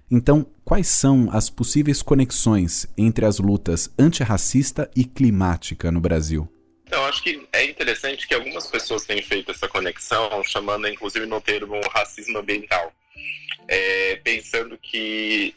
então, 0.10 0.46
quais 0.64 0.88
são 0.88 1.30
as 1.32 1.50
possíveis 1.50 2.02
conexões 2.02 2.88
entre 2.98 3.26
as 3.26 3.40
lutas 3.40 3.90
antirracista 3.98 4.90
e 4.96 5.04
climática 5.04 5.92
no 5.92 6.00
Brasil? 6.00 6.52
Então, 6.86 7.04
acho 7.06 7.24
que 7.24 7.48
é 7.52 7.66
interessante 7.66 8.28
que 8.28 8.36
algumas 8.36 8.68
pessoas 8.68 9.06
têm 9.06 9.22
feito 9.22 9.52
essa 9.52 9.68
conexão, 9.68 10.44
chamando 10.44 10.88
inclusive 10.88 11.26
no 11.26 11.42
termo 11.42 11.80
racismo 11.92 12.38
ambiental, 12.38 12.94
é, 13.68 14.18
pensando 14.18 14.78
que 14.78 15.56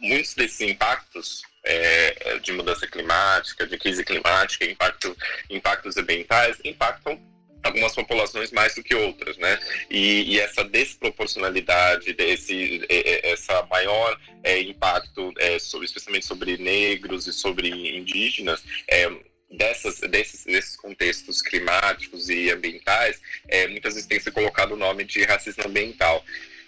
muitos 0.00 0.34
desses 0.34 0.60
impactos 0.60 1.42
é, 1.64 2.38
de 2.40 2.52
mudança 2.52 2.86
climática, 2.86 3.66
de 3.66 3.78
crise 3.78 4.04
climática, 4.04 4.64
impacto, 4.64 5.16
impactos 5.48 5.96
ambientais, 5.96 6.58
impactam 6.64 7.18
algumas 7.64 7.94
populações 7.94 8.52
mais 8.52 8.74
do 8.74 8.82
que 8.82 8.94
outras, 8.94 9.36
né? 9.38 9.58
E, 9.90 10.34
e 10.34 10.40
essa 10.40 10.64
desproporcionalidade, 10.64 12.12
desse, 12.12 12.82
essa 12.88 13.66
maior 13.70 14.18
é, 14.42 14.60
impacto, 14.60 15.32
é, 15.38 15.58
sobre, 15.58 15.86
especialmente 15.86 16.26
sobre 16.26 16.58
negros 16.58 17.26
e 17.26 17.32
sobre 17.32 17.68
indígenas, 17.68 18.62
é, 18.88 19.10
dessas, 19.50 20.00
desses, 20.00 20.44
desses 20.44 20.76
contextos 20.76 21.40
climáticos 21.40 22.28
e 22.28 22.50
ambientais, 22.50 23.20
é, 23.48 23.66
muitas 23.66 23.94
vezes 23.94 24.08
tem 24.08 24.20
se 24.20 24.30
colocado 24.30 24.72
o 24.72 24.76
nome 24.76 25.04
de 25.04 25.22
racismo 25.24 25.64
ambiental. 25.66 26.24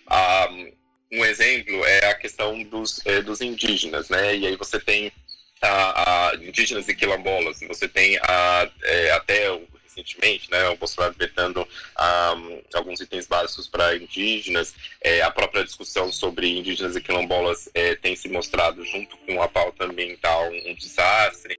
Ah, 0.07 0.49
um 1.13 1.25
exemplo 1.25 1.85
é 1.85 2.07
a 2.07 2.15
questão 2.15 2.63
dos, 2.65 3.05
é, 3.07 3.21
dos 3.23 3.41
indígenas, 3.41 4.09
né? 4.09 4.37
E 4.37 4.47
aí 4.47 4.57
você 4.57 4.79
tem 4.81 5.13
a, 5.63 6.31
a 6.31 6.35
indígenas 6.37 6.89
e 6.89 6.95
quilombolas, 6.95 7.61
você 7.67 7.89
tem 7.89 8.19
a, 8.23 8.71
é, 8.83 9.11
até 9.13 9.51
recentemente, 9.97 10.51
né, 10.51 10.69
o 10.69 10.77
Bolsonaro 10.77 11.15
vetando 11.19 11.61
um, 11.63 12.63
alguns 12.75 13.01
itens 13.01 13.27
básicos 13.27 13.67
para 13.67 13.97
indígenas, 13.97 14.75
é, 15.03 15.23
a 15.23 15.31
própria 15.31 15.65
discussão 15.65 16.13
sobre 16.13 16.59
indígenas 16.59 16.95
e 16.95 17.01
quilombolas 17.01 17.69
é, 17.75 17.95
tem 17.95 18.15
se 18.15 18.29
mostrado, 18.29 18.85
junto 18.85 19.17
com 19.19 19.43
a 19.43 19.49
pauta 19.49 19.85
ambiental, 19.85 20.49
um 20.67 20.75
desastre. 20.75 21.59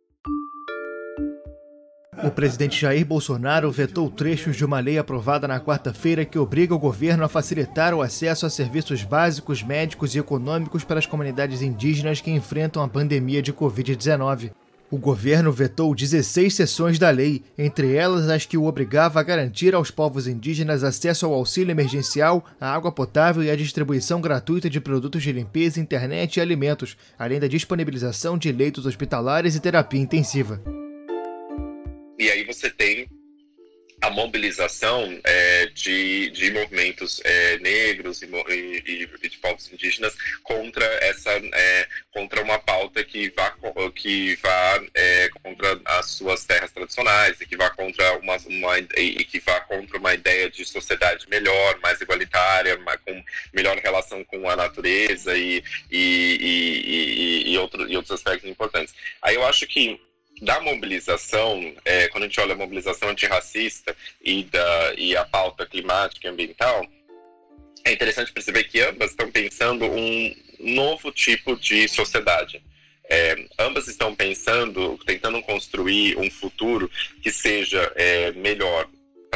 O 2.23 2.31
presidente 2.31 2.81
Jair 2.81 3.05
Bolsonaro 3.05 3.71
vetou 3.71 4.09
trechos 4.09 4.57
de 4.57 4.65
uma 4.65 4.79
lei 4.79 4.97
aprovada 4.97 5.47
na 5.47 5.59
quarta-feira 5.59 6.25
que 6.25 6.39
obriga 6.39 6.73
o 6.73 6.79
governo 6.79 7.23
a 7.23 7.29
facilitar 7.29 7.93
o 7.93 8.01
acesso 8.01 8.43
a 8.43 8.49
serviços 8.49 9.03
básicos, 9.03 9.61
médicos 9.61 10.15
e 10.15 10.19
econômicos 10.19 10.83
para 10.83 10.97
as 10.97 11.05
comunidades 11.05 11.61
indígenas 11.61 12.19
que 12.19 12.31
enfrentam 12.31 12.81
a 12.81 12.87
pandemia 12.87 13.39
de 13.39 13.53
Covid-19. 13.53 14.51
O 14.89 14.97
governo 14.97 15.51
vetou 15.51 15.93
16 15.93 16.53
seções 16.53 16.97
da 16.97 17.09
lei, 17.09 17.43
entre 17.57 17.93
elas 17.93 18.29
as 18.29 18.45
que 18.45 18.57
o 18.57 18.63
obrigava 18.63 19.19
a 19.19 19.23
garantir 19.23 19.75
aos 19.75 19.91
povos 19.91 20.27
indígenas 20.27 20.81
acesso 20.81 21.25
ao 21.25 21.33
auxílio 21.33 21.71
emergencial, 21.71 22.45
à 22.57 22.73
água 22.73 22.89
potável 22.89 23.43
e 23.43 23.51
à 23.51 23.55
distribuição 23.57 24.21
gratuita 24.21 24.69
de 24.69 24.79
produtos 24.79 25.21
de 25.21 25.33
limpeza, 25.33 25.81
internet 25.81 26.37
e 26.37 26.41
alimentos, 26.41 26.95
além 27.19 27.37
da 27.37 27.47
disponibilização 27.47 28.37
de 28.37 28.49
leitos 28.49 28.85
hospitalares 28.85 29.55
e 29.55 29.59
terapia 29.59 29.99
intensiva. 29.99 30.61
E 32.17 32.31
aí 32.31 32.45
você 32.45 32.69
tem 32.69 32.96
a 34.01 34.09
mobilização 34.11 35.19
é, 35.23 35.65
de, 35.67 36.29
de 36.29 36.51
movimentos 36.51 37.19
é, 37.23 37.57
negros 37.59 38.21
e, 38.21 38.27
e, 38.27 39.09
e, 39.23 39.29
de 39.29 39.37
povos 39.39 39.71
indígenas 39.71 40.15
contra 40.43 40.85
essa 41.01 41.31
é, 41.31 41.87
contra 42.11 42.41
uma 42.43 42.59
pauta 42.59 43.03
que 43.03 43.29
vá 43.35 43.55
que 43.95 44.35
vá 44.35 44.81
é, 44.93 45.29
contra 45.41 45.79
as 45.85 46.11
suas 46.11 46.45
terras 46.45 46.71
tradicionais 46.71 47.41
e 47.41 47.45
que 47.45 47.57
vá 47.57 47.69
contra 47.71 48.19
uma, 48.19 48.37
uma 48.47 48.79
e 48.79 49.23
que 49.25 49.39
vá 49.39 49.59
contra 49.61 49.97
uma 49.97 50.13
ideia 50.13 50.49
de 50.49 50.63
sociedade 50.63 51.27
melhor 51.29 51.79
mais 51.81 51.99
igualitária 51.99 52.77
mais, 52.77 52.99
com 53.01 53.23
melhor 53.51 53.77
relação 53.77 54.23
com 54.25 54.47
a 54.47 54.55
natureza 54.55 55.35
e 55.35 55.63
e, 55.91 57.45
e, 57.47 57.53
e, 57.53 57.57
outro, 57.57 57.89
e 57.89 57.95
outros 57.95 58.19
aspectos 58.19 58.49
importantes. 58.49 58.93
Aí 59.21 59.35
eu 59.35 59.45
acho 59.45 59.65
que 59.67 59.99
da 60.41 60.59
mobilização, 60.59 61.73
é, 61.83 62.07
quando 62.09 62.23
a 62.23 62.27
gente 62.27 62.39
olha 62.39 62.53
a 62.53 62.57
mobilização 62.57 63.09
antirracista 63.09 63.95
e, 64.21 64.43
da, 64.43 64.93
e 64.95 65.15
a 65.15 65.25
pauta 65.25 65.65
climática 65.65 66.27
e 66.27 66.29
ambiental, 66.29 66.85
é 67.83 67.91
interessante 67.91 68.31
perceber 68.31 68.65
que 68.65 68.79
ambas 68.81 69.11
estão 69.11 69.31
pensando 69.31 69.85
um 69.85 70.35
novo 70.59 71.11
tipo 71.11 71.55
de 71.55 71.87
sociedade. 71.87 72.61
É, 73.09 73.45
ambas 73.57 73.87
estão 73.87 74.13
pensando, 74.13 74.99
tentando 75.05 75.41
construir 75.41 76.17
um 76.17 76.29
futuro 76.29 76.91
que 77.21 77.31
seja 77.31 77.91
é, 77.95 78.33
melhor 78.33 78.87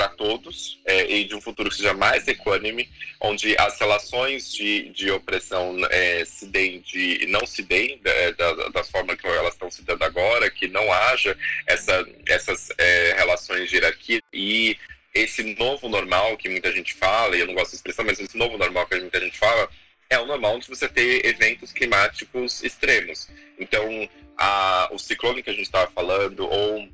para 0.02 0.10
todos 0.10 0.80
é, 0.84 1.12
e 1.12 1.26
de 1.26 1.36
um 1.36 1.42
futuro 1.42 1.70
que 1.70 1.76
seja 1.76 1.94
mais 1.94 2.28
equânime, 2.28 2.90
onde 3.20 3.56
as 3.60 3.80
relações 3.80 4.52
de, 4.52 4.90
de 4.90 5.12
opressão 5.12 5.78
é, 5.92 6.26
se 6.26 6.48
deem 6.48 6.80
de, 6.80 7.28
não 7.28 7.46
se 7.46 7.62
deem 7.62 8.00
da, 8.00 8.70
da, 8.70 8.84
forma 8.84 9.16
que 9.16 9.28
elas 9.28 9.54
estão 9.54 9.70
se 9.70 9.84
dando 9.84 10.04
agora, 10.04 10.50
que 10.50 10.68
não 10.68 10.92
haja 10.92 11.38
essa, 11.68 12.04
essas 12.28 12.70
é, 12.80 13.14
relações 13.16 13.70
de 13.70 13.76
hierarquia 13.76 14.22
e 14.34 14.76
esse 15.14 15.44
novo 15.56 15.88
normal 15.88 16.36
que 16.36 16.50
muita 16.50 16.72
gente 16.72 16.96
fala, 16.96 17.36
e 17.36 17.42
eu 17.42 17.48
não 17.48 17.54
gosto 17.54 17.72
da 17.72 17.76
expressão, 17.76 18.04
mas 18.04 18.20
esse 18.20 18.36
novo 18.36 18.58
normal 18.58 18.88
que 18.88 19.00
muita 19.00 19.20
gente 19.20 19.38
fala, 19.38 19.70
é 20.10 20.18
o 20.18 20.26
normal 20.26 20.58
de 20.60 20.68
você 20.68 20.90
ter 20.90 21.24
eventos 21.26 21.72
climáticos 21.72 22.64
extremos. 22.64 23.30
Então, 23.60 24.10
a, 24.36 24.90
o 24.92 24.98
ciclone 24.98 25.44
que 25.44 25.50
a 25.52 25.54
gente 25.54 25.66
estava 25.66 25.92
falando, 25.92 26.48
ou 26.50 26.90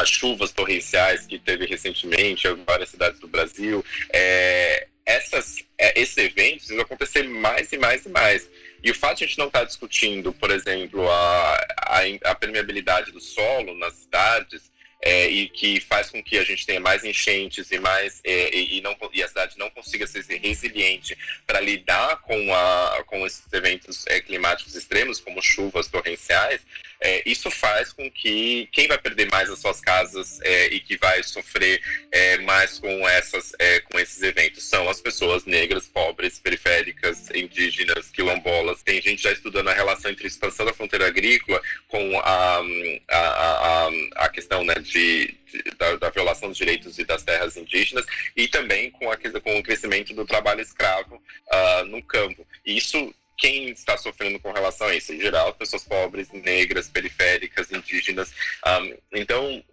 as 0.00 0.08
chuvas 0.08 0.52
torrenciais 0.52 1.26
que 1.26 1.38
teve 1.38 1.66
recentemente 1.66 2.46
em 2.46 2.64
várias 2.64 2.90
cidades 2.90 3.18
do 3.20 3.28
Brasil, 3.28 3.84
é, 4.12 4.86
essas, 5.04 5.56
é, 5.76 6.00
esses 6.00 6.16
eventos 6.18 6.68
vão 6.68 6.80
acontecer 6.80 7.24
mais 7.24 7.72
e 7.72 7.78
mais 7.78 8.04
e 8.04 8.08
mais. 8.08 8.48
E 8.82 8.90
o 8.90 8.94
fato 8.94 9.18
de 9.18 9.24
a 9.24 9.26
gente 9.26 9.38
não 9.38 9.46
estar 9.46 9.60
tá 9.60 9.64
discutindo, 9.64 10.32
por 10.32 10.50
exemplo, 10.50 11.10
a, 11.10 11.54
a, 11.78 12.30
a 12.30 12.34
permeabilidade 12.34 13.10
do 13.10 13.20
solo 13.20 13.74
nas 13.74 13.94
cidades, 13.94 14.70
é, 15.02 15.28
e 15.28 15.48
que 15.48 15.80
faz 15.80 16.10
com 16.10 16.22
que 16.22 16.38
a 16.38 16.44
gente 16.44 16.66
tenha 16.66 16.80
mais 16.80 17.04
enchentes 17.04 17.70
e 17.70 17.78
mais 17.78 18.20
é, 18.24 18.54
e, 18.54 18.80
não, 18.80 18.96
e 19.12 19.22
a 19.22 19.28
cidade 19.28 19.56
não 19.56 19.70
consiga 19.70 20.06
ser 20.06 20.24
resiliente 20.38 21.16
para 21.46 21.60
lidar 21.60 22.20
com, 22.22 22.54
a, 22.54 23.04
com 23.06 23.24
esses 23.26 23.44
eventos 23.52 24.06
é, 24.08 24.20
climáticos 24.20 24.74
extremos, 24.74 25.20
como 25.20 25.40
chuvas 25.40 25.86
torrenciais, 25.88 26.60
é, 27.00 27.22
isso 27.24 27.50
faz 27.50 27.92
com 27.92 28.10
que 28.10 28.68
quem 28.72 28.88
vai 28.88 28.98
perder 28.98 29.30
mais 29.30 29.48
as 29.50 29.58
suas 29.58 29.80
casas 29.80 30.40
é, 30.42 30.66
e 30.66 30.80
que 30.80 30.96
vai 30.96 31.22
sofrer 31.22 31.80
é, 32.10 32.38
mais 32.38 32.78
com, 32.78 33.08
essas, 33.08 33.52
com 33.90 33.98
esses 33.98 34.20
eventos 34.22 34.64
são 34.64 34.88
as 34.88 35.00
pessoas 35.00 35.44
negras, 35.44 35.86
pobres, 35.86 36.38
periféricas, 36.38 37.30
indígenas, 37.30 38.10
quilombolas. 38.10 38.82
Tem 38.82 39.00
gente 39.00 39.22
já 39.22 39.32
estudando 39.32 39.68
a 39.68 39.74
relação 39.74 40.10
entre 40.10 40.24
a 40.24 40.28
expansão 40.28 40.66
da 40.66 40.74
fronteira 40.74 41.06
agrícola 41.06 41.60
com 41.88 42.18
a, 42.20 42.60
a, 43.08 43.18
a, 43.18 43.90
a 44.16 44.28
questão 44.28 44.64
né, 44.64 44.74
de, 44.74 45.34
de 45.46 45.62
da, 45.78 45.96
da, 45.96 46.10
violação 46.10 46.48
dos 46.48 46.58
direitos 46.58 46.98
e 46.98 47.04
das 47.04 47.22
terras 47.22 47.56
indígenas 47.56 48.04
e 48.36 48.48
também 48.48 48.90
com, 48.90 49.10
a, 49.10 49.16
com 49.16 49.58
o 49.58 49.62
crescimento 49.62 50.14
do 50.14 50.24
trabalho 50.24 50.60
escravo 50.60 51.16
uh, 51.16 51.84
no 51.86 52.02
campo. 52.02 52.46
Isso 52.64 53.14
quem 53.38 53.70
está 53.70 53.96
sofrendo 53.96 54.40
com 54.40 54.52
relação 54.52 54.88
a 54.88 54.94
isso? 54.94 55.12
Em 55.14 55.20
geral, 55.20 55.54
pessoas 55.54 55.84
pobres, 55.84 56.28
negras, 56.32 56.88
periféricas, 56.88 57.70
indígenas. 57.70 58.32
Um, 58.66 58.96
então, 59.12 59.64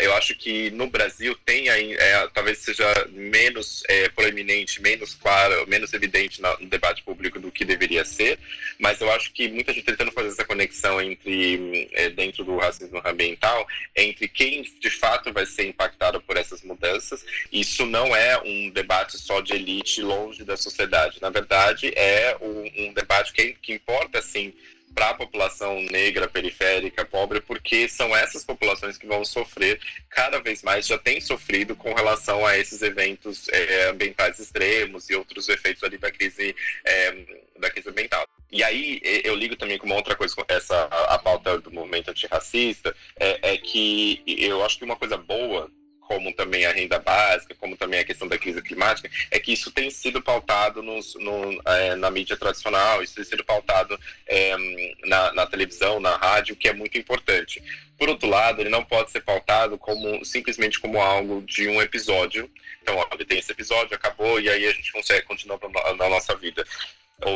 eu 0.00 0.14
acho 0.14 0.34
que 0.34 0.70
no 0.70 0.88
Brasil 0.88 1.36
tem 1.44 1.68
é, 1.68 2.28
talvez 2.32 2.58
seja 2.58 2.86
menos 3.10 3.82
é, 3.88 4.08
proeminente, 4.08 4.80
menos 4.80 5.14
claro, 5.14 5.66
menos 5.68 5.92
evidente 5.92 6.40
no, 6.40 6.56
debate 6.66 7.02
público 7.02 7.38
do 7.38 7.50
que 7.50 7.64
deveria 7.64 8.04
ser, 8.04 8.38
mas 8.78 9.00
eu 9.00 9.10
acho 9.12 9.32
que 9.32 9.48
muita 9.48 9.72
gente 9.72 9.84
tentando 9.84 10.12
fazer 10.12 10.28
essa 10.28 10.44
conexão 10.44 11.00
entre 11.00 11.88
é, 11.92 12.10
dentro 12.10 12.44
do 12.44 12.56
racismo 12.56 13.00
ambiental 13.04 13.66
entre 13.94 14.28
quem 14.28 14.62
de 14.62 14.90
fato 14.90 15.32
vai 15.32 15.46
ser 15.46 15.68
impactado 15.68 16.20
por 16.20 16.36
essas 16.36 16.62
mudanças. 16.62 17.24
Isso 17.52 17.84
não 17.86 18.14
é 18.14 18.40
um 18.42 18.70
debate 18.70 19.18
só 19.18 19.40
de 19.40 19.54
elite 19.54 20.02
longe 20.02 20.44
da 20.44 20.56
sociedade. 20.56 21.20
Na 21.20 21.30
verdade, 21.30 21.92
é 21.96 22.36
um, 22.40 22.88
um 22.88 22.92
debate 22.92 23.32
que, 23.32 23.54
que 23.60 23.74
importa 23.74 24.22
sim 24.22 24.52
para 24.94 25.10
a 25.10 25.14
população 25.14 25.80
negra, 25.90 26.28
periférica, 26.28 27.04
pobre, 27.04 27.40
porque 27.40 27.88
são 27.88 28.14
essas 28.14 28.44
populações 28.44 28.98
que 28.98 29.06
vão 29.06 29.24
sofrer 29.24 29.80
cada 30.08 30.40
vez 30.40 30.62
mais, 30.62 30.86
já 30.86 30.98
têm 30.98 31.20
sofrido 31.20 31.74
com 31.76 31.94
relação 31.94 32.44
a 32.44 32.58
esses 32.58 32.82
eventos 32.82 33.48
é, 33.48 33.88
ambientais 33.88 34.38
extremos 34.38 35.08
e 35.08 35.14
outros 35.14 35.48
efeitos 35.48 35.82
ali 35.82 35.98
da 35.98 36.10
crise, 36.10 36.54
é, 36.84 37.24
da 37.58 37.70
crise 37.70 37.88
ambiental. 37.88 38.26
E 38.52 38.64
aí 38.64 39.00
eu 39.24 39.34
ligo 39.36 39.54
também 39.54 39.78
com 39.78 39.86
uma 39.86 39.94
outra 39.94 40.16
coisa 40.16 40.34
essa 40.48 40.74
a, 40.90 41.14
a 41.14 41.18
pauta 41.18 41.58
do 41.58 41.70
movimento 41.70 42.10
antirracista, 42.10 42.94
é, 43.18 43.52
é 43.54 43.56
que 43.58 44.22
eu 44.26 44.64
acho 44.64 44.78
que 44.78 44.84
uma 44.84 44.96
coisa 44.96 45.16
boa 45.16 45.70
como 46.10 46.32
também 46.32 46.66
a 46.66 46.72
renda 46.72 46.98
básica, 46.98 47.54
como 47.54 47.76
também 47.76 48.00
a 48.00 48.04
questão 48.04 48.26
da 48.26 48.36
crise 48.36 48.60
climática, 48.60 49.08
é 49.30 49.38
que 49.38 49.52
isso 49.52 49.70
tem 49.70 49.88
sido 49.90 50.20
pautado 50.20 50.82
nos, 50.82 51.14
no, 51.14 51.62
é, 51.64 51.94
na 51.94 52.10
mídia 52.10 52.36
tradicional, 52.36 53.00
isso 53.00 53.14
tem 53.14 53.22
sido 53.22 53.44
pautado 53.44 53.96
é, 54.26 54.56
na, 55.04 55.32
na, 55.32 55.46
televisão, 55.46 56.00
na 56.00 56.16
rádio, 56.16 56.56
que 56.56 56.66
é 56.66 56.72
muito 56.72 56.98
importante. 56.98 57.62
Por 57.96 58.08
outro 58.08 58.28
lado, 58.28 58.60
ele 58.60 58.70
não 58.70 58.84
pode 58.84 59.12
ser 59.12 59.20
pautado 59.20 59.78
como 59.78 60.24
simplesmente 60.24 60.80
como 60.80 61.00
algo 61.00 61.42
de 61.42 61.68
um 61.68 61.80
episódio. 61.80 62.50
Então, 62.82 62.96
ó, 62.96 63.04
tem 63.24 63.38
esse 63.38 63.52
episódio, 63.52 63.94
acabou, 63.94 64.40
e 64.40 64.50
aí 64.50 64.66
a 64.66 64.72
gente 64.72 64.90
consegue 64.90 65.24
continuar 65.26 65.60
na 65.96 66.08
nossa 66.08 66.34
vida 66.34 66.66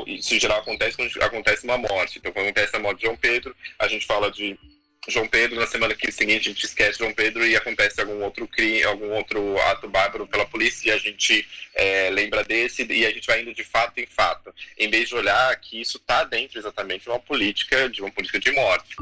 isso 0.07 0.35
em 0.35 0.41
geral 0.41 0.61
acontece 0.61 0.97
quando 0.97 1.23
acontece 1.23 1.65
uma 1.65 1.77
morte. 1.77 2.19
Então, 2.19 2.33
quando 2.33 2.47
acontece 2.47 2.75
a 2.75 2.79
morte 2.79 3.01
de 3.01 3.05
João 3.05 3.17
Pedro, 3.17 3.55
a 3.79 3.87
gente 3.87 4.07
fala 4.07 4.31
de 4.31 4.59
João 5.09 5.29
Pedro, 5.29 5.61
na 5.61 5.67
semana 5.67 5.95
seguinte 6.11 6.49
a 6.49 6.53
gente 6.53 6.65
esquece 6.65 6.99
João 6.99 7.13
Pedro 7.13 7.47
e 7.47 7.55
acontece 7.55 8.01
algum 8.01 8.23
outro 8.23 8.49
crime, 8.49 8.83
algum 8.85 9.11
outro 9.11 9.59
ato 9.63 9.89
bárbaro 9.89 10.27
pela 10.27 10.47
polícia 10.47 10.89
e 10.89 10.93
a 10.93 10.99
gente 10.99 11.47
é, 11.75 12.11
lembra 12.11 12.43
desse 12.43 12.85
e 12.91 13.05
a 13.05 13.11
gente 13.11 13.27
vai 13.27 13.43
indo 13.43 13.53
de 13.53 13.65
fato 13.65 13.99
em 13.99 14.07
fato, 14.07 14.55
em 14.79 14.89
vez 14.89 15.09
de 15.09 15.15
olhar 15.15 15.55
que 15.61 15.81
isso 15.81 15.99
está 15.99 16.25
dentro 16.25 16.59
exatamente 16.59 17.05
de 17.05 17.11
uma 17.11 17.19
política, 17.19 17.89
de 17.89 18.01
uma 18.01 18.11
política 18.11 18.39
de 18.39 18.51
morte. 18.53 18.97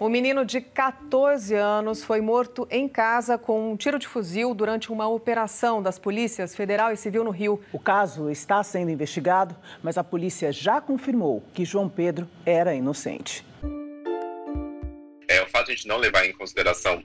Um 0.00 0.08
menino 0.08 0.44
de 0.44 0.60
14 0.60 1.54
anos 1.54 2.02
foi 2.02 2.20
morto 2.20 2.66
em 2.70 2.88
casa 2.88 3.38
com 3.38 3.72
um 3.72 3.76
tiro 3.76 3.98
de 3.98 4.08
fuzil 4.08 4.52
durante 4.52 4.90
uma 4.90 5.06
operação 5.06 5.80
das 5.80 6.00
polícias 6.00 6.54
federal 6.54 6.92
e 6.92 6.96
civil 6.96 7.22
no 7.22 7.30
Rio. 7.30 7.62
O 7.72 7.78
caso 7.78 8.28
está 8.28 8.62
sendo 8.64 8.90
investigado, 8.90 9.54
mas 9.82 9.96
a 9.96 10.02
polícia 10.02 10.50
já 10.50 10.80
confirmou 10.80 11.44
que 11.54 11.64
João 11.64 11.88
Pedro 11.88 12.28
era 12.44 12.74
inocente. 12.74 13.44
A 15.72 15.74
gente 15.74 15.88
não 15.88 15.98
levar 15.98 16.26
em 16.26 16.32
consideração 16.32 17.02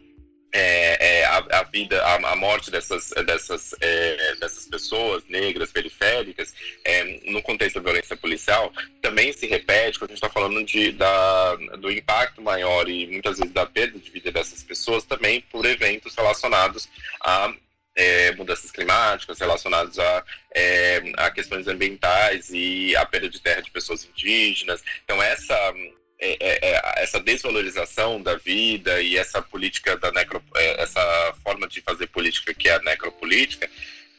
é, 0.52 1.20
é, 1.20 1.26
a, 1.26 1.38
a, 1.60 1.64
vida, 1.64 2.02
a, 2.04 2.32
a, 2.32 2.36
morte 2.36 2.72
dessas, 2.72 3.10
dessas, 3.26 3.76
é, 3.82 4.36
dessas 4.36 4.66
pessoas 4.68 5.24
negras, 5.30 5.72
periféricas, 5.72 6.54
é, 6.84 7.04
no 7.32 7.42
contexto 7.42 7.76
da 7.76 7.82
violência 7.82 8.18
policial, 8.18 8.74
também 9.02 9.32
se 9.32 9.46
repete 9.46 10.00
quando 10.00 10.12
a 10.12 10.14
gente 10.16 10.24
está 10.24 10.30
falando 10.30 10.64
de, 10.64 10.92
da, 10.92 11.56
do 11.78 11.92
impacto 11.92 12.42
maior 12.42 12.90
e 12.90 13.08
muitas 13.08 13.38
vezes 13.38 13.54
da 13.54 13.66
perda 13.66 14.00
de 14.00 14.10
vida 14.10 14.32
dessas 14.32 14.64
pessoas, 14.64 15.04
também 15.04 15.42
por 15.52 15.66
eventos 15.66 16.16
relacionados 16.16 16.90
a 17.22 17.54
é, 17.96 18.32
mudanças 18.32 18.72
climáticas, 18.72 19.40
relacionados 19.40 20.00
a, 20.00 20.24
é, 20.56 21.02
a 21.18 21.30
questões 21.30 21.68
ambientais 21.68 22.50
e 22.50 22.96
a 22.96 23.06
perda 23.06 23.30
de 23.30 23.42
terra 23.42 23.62
de 23.62 23.72
pessoas 23.72 24.06
indígenas. 24.06 24.82
Então, 25.04 25.22
essa, 25.22 25.74
é, 26.20 26.38
é, 26.40 26.72
é, 26.72 27.04
essa 27.04 27.20
desvalorização 27.20 28.22
da 28.22 28.36
vida 28.36 29.02
e 29.02 29.18
essa 29.18 29.42
política 29.42 29.98
da 29.98 30.12
necro, 30.12 30.44
essa 30.56 31.34
forma 31.44 31.68
de 31.68 31.82
fazer 31.82 32.08
política 32.08 32.54
que 32.54 32.68
é 32.68 32.76
a 32.76 32.82
necropolítica, 32.82 33.70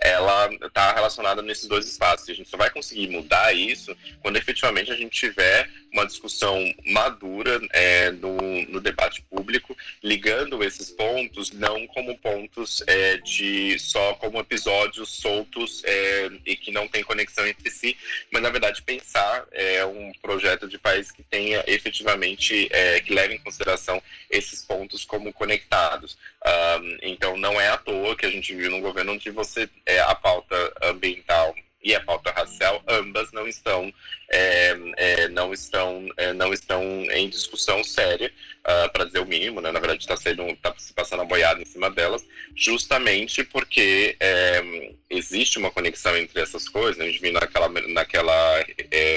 ela 0.01 0.49
está 0.63 0.95
relacionada 0.95 1.43
nesses 1.43 1.67
dois 1.67 1.87
espaços. 1.87 2.29
E 2.29 2.33
a 2.33 2.35
gente 2.35 2.49
só 2.49 2.57
vai 2.57 2.71
conseguir 2.71 3.09
mudar 3.09 3.55
isso 3.55 3.97
quando 4.21 4.37
efetivamente 4.37 4.91
a 4.91 4.97
gente 4.97 5.11
tiver 5.11 5.69
uma 5.93 6.07
discussão 6.07 6.57
madura 6.87 7.61
é, 7.73 8.11
no, 8.13 8.37
no, 8.69 8.81
debate 8.81 9.23
público, 9.23 9.77
ligando 10.03 10.63
esses 10.63 10.91
pontos 10.91 11.51
não 11.51 11.87
como 11.89 12.17
pontos 12.19 12.83
é, 12.87 13.17
de 13.19 13.79
só 13.79 14.15
como 14.15 14.39
episódios 14.39 15.11
soltos 15.11 15.83
é, 15.85 16.31
e 16.47 16.57
que 16.57 16.71
não 16.71 16.87
tem 16.87 17.03
conexão 17.03 17.47
entre 17.47 17.71
si, 17.71 17.97
mas 18.33 18.43
na 18.43 18.51
verdade 18.51 18.83
pensar 18.83 19.45
é, 19.53 19.85
um 19.85 20.13
projeto 20.23 20.69
de 20.69 20.79
país 20.79 21.11
que 21.11 21.23
tenha 21.25 21.63
efetivamente 21.67 22.69
é, 22.71 23.01
que 23.01 23.13
leve 23.13 23.35
em 23.35 23.39
consideração 23.39 24.01
esses 24.31 24.65
pontos 24.65 25.05
como 25.05 25.33
conectados. 25.33 26.17
Um, 26.43 26.99
então 27.03 27.37
não 27.37 27.61
é 27.61 27.69
à 27.69 27.77
toa 27.77 28.17
que 28.17 28.25
a 28.25 28.31
gente 28.31 28.55
viu 28.55 28.71
no 28.71 28.81
governo 28.81 29.13
onde 29.13 29.31
você 29.31 29.69
é, 29.91 30.01
a 30.01 30.15
pauta 30.15 30.73
ambiental 30.83 31.55
e 31.83 31.95
a 31.95 32.01
pauta 32.01 32.31
racial, 32.31 32.83
ambas 32.87 33.33
não 33.33 33.49
estão, 33.49 33.93
é, 34.31 34.77
é, 34.97 35.29
não 35.29 35.53
estão, 35.53 36.07
é, 36.17 36.33
não 36.33 36.53
estão 36.53 36.83
em 37.11 37.29
discussão 37.29 37.83
séria, 37.83 38.29
uh, 38.29 38.85
ah, 38.85 38.89
para 38.89 39.05
dizer 39.05 39.19
o 39.19 39.27
mínimo, 39.27 39.61
né? 39.61 39.73
na 39.73 39.81
verdade 39.81 40.01
está 40.01 40.15
tá 40.15 40.75
se 40.79 40.93
passando 40.93 41.23
a 41.23 41.25
boiada 41.25 41.61
em 41.61 41.65
cima 41.65 41.91
delas, 41.91 42.25
justamente 42.55 43.43
porque 43.43 44.17
é, 44.21 44.93
existe 45.11 45.59
uma 45.59 45.71
conexão 45.71 46.17
entre 46.17 46.41
essas 46.41 46.69
coisas, 46.69 47.01
a 47.01 47.07
gente 47.07 47.21
viu 47.21 47.33
naquela, 47.33 47.69
naquela 47.69 48.65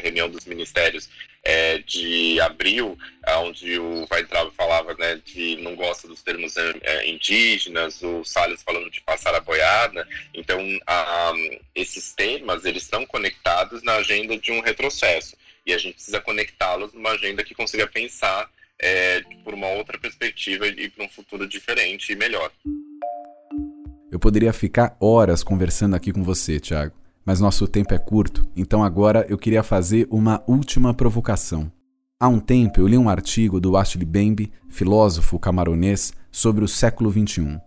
reunião 0.03 0.29
dos 0.29 0.45
ministérios 0.45 1.07
é, 1.43 1.79
de 1.79 2.39
abril, 2.39 2.97
onde 3.39 3.77
o 3.77 4.07
Weintraub 4.09 4.53
falava 4.55 4.93
né, 4.93 5.19
de 5.25 5.57
não 5.57 5.75
gosta 5.75 6.07
dos 6.07 6.23
termos 6.23 6.55
é, 6.55 7.09
indígenas, 7.09 8.01
o 8.01 8.23
Salles 8.23 8.63
falando 8.63 8.89
de 8.89 9.01
passar 9.01 9.35
a 9.35 9.41
boiada. 9.41 10.07
Então, 10.33 10.59
a, 10.87 11.33
esses 11.75 12.13
temas 12.13 12.63
eles 12.63 12.83
estão 12.83 13.05
conectados 13.05 13.83
na 13.83 13.95
agenda 13.95 14.37
de 14.37 14.51
um 14.53 14.61
retrocesso 14.61 15.02
e 15.65 15.73
a 15.73 15.77
gente 15.77 15.95
precisa 15.95 16.19
conectá-los 16.19 16.93
numa 16.93 17.11
agenda 17.11 17.43
que 17.43 17.55
consiga 17.55 17.87
pensar 17.87 18.49
é, 18.79 19.21
por 19.43 19.53
uma 19.53 19.67
outra 19.67 19.97
perspectiva 19.97 20.67
e 20.67 20.89
para 20.89 21.05
um 21.05 21.09
futuro 21.09 21.47
diferente 21.47 22.11
e 22.11 22.15
melhor. 22.15 22.51
Eu 24.11 24.19
poderia 24.19 24.53
ficar 24.53 24.95
horas 24.99 25.43
conversando 25.43 25.95
aqui 25.95 26.11
com 26.11 26.23
você, 26.23 26.59
Thiago 26.59 27.03
mas 27.25 27.39
nosso 27.39 27.67
tempo 27.67 27.93
é 27.93 27.97
curto, 27.97 28.45
então 28.55 28.83
agora 28.83 29.25
eu 29.29 29.37
queria 29.37 29.63
fazer 29.63 30.07
uma 30.09 30.43
última 30.47 30.93
provocação. 30.93 31.71
Há 32.19 32.27
um 32.27 32.39
tempo 32.39 32.79
eu 32.79 32.87
li 32.87 32.97
um 32.97 33.09
artigo 33.09 33.59
do 33.59 33.75
Ashley 33.77 34.05
Bembe, 34.05 34.51
filósofo 34.69 35.39
camaronês, 35.39 36.13
sobre 36.31 36.63
o 36.63 36.67
século 36.67 37.11
XXI. 37.11 37.59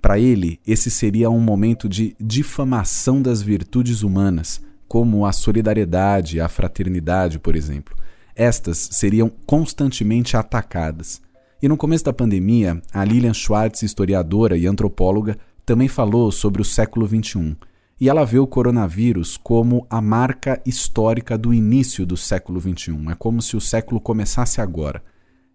Para 0.00 0.18
ele, 0.18 0.58
esse 0.66 0.90
seria 0.90 1.30
um 1.30 1.40
momento 1.40 1.88
de 1.88 2.16
difamação 2.20 3.20
das 3.20 3.42
virtudes 3.42 4.02
humanas, 4.02 4.60
como 4.90 5.24
a 5.24 5.30
solidariedade 5.30 6.38
e 6.38 6.40
a 6.40 6.48
fraternidade, 6.48 7.38
por 7.38 7.54
exemplo. 7.54 7.96
Estas 8.34 8.88
seriam 8.90 9.30
constantemente 9.46 10.36
atacadas. 10.36 11.22
E 11.62 11.68
no 11.68 11.76
começo 11.76 12.04
da 12.06 12.12
pandemia, 12.12 12.82
a 12.92 13.04
Lilian 13.04 13.32
Schwartz, 13.32 13.84
historiadora 13.84 14.58
e 14.58 14.66
antropóloga, 14.66 15.38
também 15.64 15.86
falou 15.86 16.32
sobre 16.32 16.60
o 16.60 16.64
século 16.64 17.06
XXI 17.06 17.56
e 18.00 18.08
ela 18.08 18.24
vê 18.24 18.40
o 18.40 18.48
coronavírus 18.48 19.36
como 19.36 19.86
a 19.88 20.00
marca 20.00 20.60
histórica 20.66 21.38
do 21.38 21.54
início 21.54 22.04
do 22.04 22.16
século 22.16 22.60
XXI. 22.60 23.12
É 23.12 23.14
como 23.14 23.40
se 23.40 23.56
o 23.56 23.60
século 23.60 24.00
começasse 24.00 24.60
agora. 24.60 25.00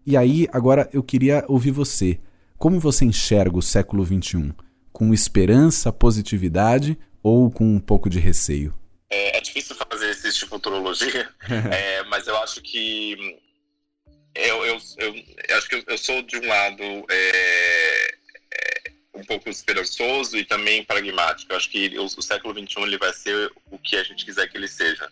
E 0.06 0.16
aí, 0.16 0.48
agora 0.50 0.88
eu 0.94 1.02
queria 1.02 1.44
ouvir 1.46 1.72
você. 1.72 2.18
Como 2.56 2.80
você 2.80 3.04
enxerga 3.04 3.58
o 3.58 3.62
século 3.62 4.02
XXI? 4.02 4.54
Com 4.90 5.12
esperança, 5.12 5.92
positividade 5.92 6.98
ou 7.22 7.50
com 7.50 7.66
um 7.66 7.78
pouco 7.78 8.08
de 8.08 8.18
receio? 8.18 8.72
É, 9.08 9.38
é 9.38 9.40
difícil 9.40 9.76
fazer 9.76 10.10
esse 10.10 10.32
tipo 10.32 10.46
de 10.46 10.50
futurologia, 10.50 11.32
é, 11.72 12.02
mas 12.04 12.26
eu 12.26 12.36
acho 12.38 12.60
que 12.60 13.38
eu, 14.34 14.64
eu, 14.66 14.80
eu, 14.98 15.14
eu, 15.48 15.56
acho 15.56 15.68
que 15.68 15.84
eu, 15.86 15.98
sou 15.98 16.22
de 16.22 16.36
um 16.38 16.46
lado 16.46 16.82
é, 17.08 18.14
um 19.16 19.24
pouco 19.24 19.48
esperançoso 19.48 20.36
e 20.36 20.44
também 20.44 20.84
pragmático. 20.84 21.52
Eu 21.52 21.56
acho 21.56 21.70
que 21.70 21.98
o, 21.98 22.04
o, 22.04 22.22
século 22.22 22.54
XXI 22.54 22.82
ele 22.82 22.98
vai 22.98 23.12
ser 23.12 23.50
o 23.70 23.78
que 23.78 23.96
a 23.96 24.02
gente 24.02 24.24
quiser 24.24 24.46
que 24.48 24.56
ele 24.56 24.68
seja. 24.68 25.10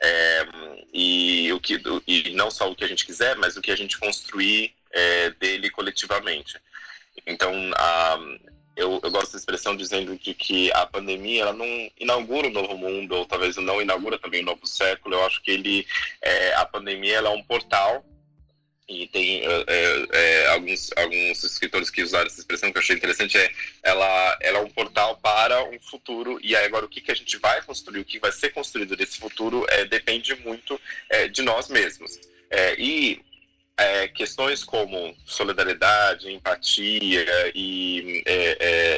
É, 0.00 0.46
e, 0.92 1.52
o 1.52 1.58
que, 1.58 1.80
e 2.06 2.30
não 2.34 2.50
só 2.50 2.70
o 2.70 2.76
que 2.76 2.84
a 2.84 2.88
gente 2.88 3.04
quiser, 3.04 3.36
mas 3.36 3.56
o 3.56 3.62
que 3.62 3.70
a 3.70 3.76
gente 3.76 3.98
construir 3.98 4.74
é, 4.92 5.30
dele 5.30 5.70
coletivamente. 5.70 6.56
Então, 7.26 7.52
a, 7.74 8.18
eu, 8.78 9.00
eu, 9.02 9.10
gosto 9.10 9.32
da 9.32 9.38
expressão 9.38 9.76
dizendo 9.76 10.16
de 10.16 10.32
que 10.32 10.72
a 10.72 10.86
pandemia 10.86 11.42
ela 11.42 11.52
não 11.52 11.66
inaugura 11.98 12.46
um 12.46 12.52
novo 12.52 12.76
mundo, 12.76 13.16
ou 13.16 13.26
talvez 13.26 13.56
não 13.56 13.82
inaugura 13.82 14.18
também 14.18 14.42
um 14.42 14.46
novo 14.46 14.66
século. 14.66 15.16
Eu 15.16 15.24
acho 15.26 15.42
que 15.42 15.50
ele, 15.50 15.86
é, 16.22 16.54
a 16.54 16.64
pandemia 16.64 17.16
ela 17.16 17.30
é 17.30 17.32
um 17.32 17.42
portal 17.42 18.04
e 18.88 19.06
tem 19.08 19.42
é, 19.44 20.06
é, 20.12 20.46
alguns, 20.46 20.90
alguns 20.96 21.44
escritores 21.44 21.90
que 21.90 22.02
usaram 22.02 22.26
essa 22.26 22.40
expressão 22.40 22.72
que 22.72 22.78
eu 22.78 22.82
achei 22.82 22.96
interessante, 22.96 23.36
é 23.36 23.52
ela, 23.82 24.38
ela 24.40 24.58
é 24.60 24.62
um 24.62 24.70
portal 24.70 25.18
para 25.18 25.62
um 25.64 25.78
futuro, 25.78 26.38
e 26.42 26.56
aí 26.56 26.64
agora 26.64 26.86
o 26.86 26.88
que, 26.88 27.02
que 27.02 27.12
a 27.12 27.14
gente 27.14 27.36
vai 27.36 27.60
construir, 27.62 28.00
o 28.00 28.04
que 28.04 28.18
vai 28.18 28.32
ser 28.32 28.48
construído 28.50 28.96
desse 28.96 29.18
futuro, 29.18 29.66
é, 29.68 29.84
depende 29.84 30.34
muito 30.36 30.80
é, 31.10 31.28
de 31.28 31.42
nós 31.42 31.68
mesmos. 31.68 32.18
É, 32.50 32.80
e 32.80 33.20
é, 33.78 34.08
questões 34.08 34.64
como 34.64 35.16
solidariedade, 35.24 36.30
empatia 36.30 37.24
e, 37.54 38.24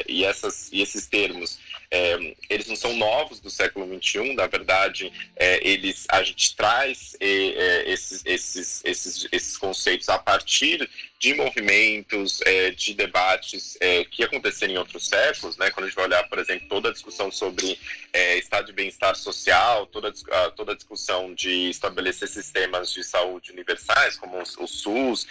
e, 0.07 0.25
essas, 0.25 0.69
e 0.71 0.81
esses 0.81 1.05
termos 1.05 1.59
é, 1.91 2.35
eles 2.49 2.67
não 2.67 2.75
são 2.75 2.95
novos 2.95 3.41
do 3.41 3.49
século 3.49 3.85
XXI, 4.01 4.33
na 4.33 4.47
verdade, 4.47 5.11
é, 5.35 5.67
eles, 5.67 6.05
a 6.09 6.23
gente 6.23 6.55
traz 6.55 7.17
é, 7.19 7.27
é, 7.27 7.91
esses, 7.91 8.23
esses, 8.25 8.81
esses, 8.85 9.27
esses 9.29 9.57
conceitos 9.57 10.07
a 10.07 10.17
partir 10.17 10.89
de 11.21 11.35
movimentos, 11.35 12.41
é, 12.41 12.71
de 12.71 12.95
debates 12.95 13.77
é, 13.79 14.03
que 14.05 14.23
aconteceram 14.23 14.73
em 14.73 14.77
outros 14.77 15.07
séculos, 15.07 15.55
né? 15.55 15.69
quando 15.69 15.85
a 15.85 15.87
gente 15.87 15.95
vai 15.95 16.05
olhar, 16.05 16.27
por 16.27 16.39
exemplo, 16.39 16.67
toda 16.67 16.89
a 16.89 16.91
discussão 16.91 17.31
sobre 17.31 17.79
estado 18.37 18.65
de 18.65 18.73
bem-estar 18.73 19.15
social, 19.15 19.85
toda, 19.85 20.11
a, 20.31 20.51
toda 20.51 20.71
a 20.71 20.75
discussão 20.75 21.33
de 21.33 21.69
estabelecer 21.69 22.27
sistemas 22.27 22.91
de 22.91 23.03
saúde 23.03 23.51
universais, 23.51 24.17
como 24.17 24.37
o, 24.37 24.63
o 24.63 24.67
SUS, 24.67 25.27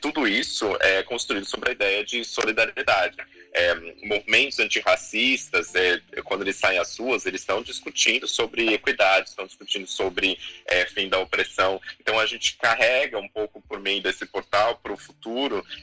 tudo 0.00 0.26
isso 0.26 0.66
é 0.80 1.02
construído 1.02 1.44
sobre 1.44 1.68
a 1.68 1.72
ideia 1.72 2.04
de 2.04 2.24
solidariedade 2.24 3.18
é, 3.54 3.72
movimentos 4.04 4.58
antirracistas, 4.58 5.72
é, 5.76 6.00
quando 6.24 6.42
eles 6.42 6.56
saem 6.56 6.78
às 6.78 6.98
ruas, 6.98 7.24
eles 7.24 7.40
estão 7.40 7.62
discutindo 7.62 8.26
sobre 8.26 8.74
equidade, 8.74 9.28
estão 9.28 9.46
discutindo 9.46 9.86
sobre 9.86 10.36
é, 10.66 10.84
fim 10.86 11.08
da 11.08 11.20
opressão. 11.20 11.80
Então 12.00 12.18
a 12.18 12.26
gente 12.26 12.56
carrega 12.56 13.16
um 13.16 13.28
pouco 13.28 13.62
por 13.62 13.78
meio 13.78 14.02
desse 14.02 14.26
portal 14.26 14.76
para 14.82 14.92
o 14.92 14.96
futuro 14.96 15.33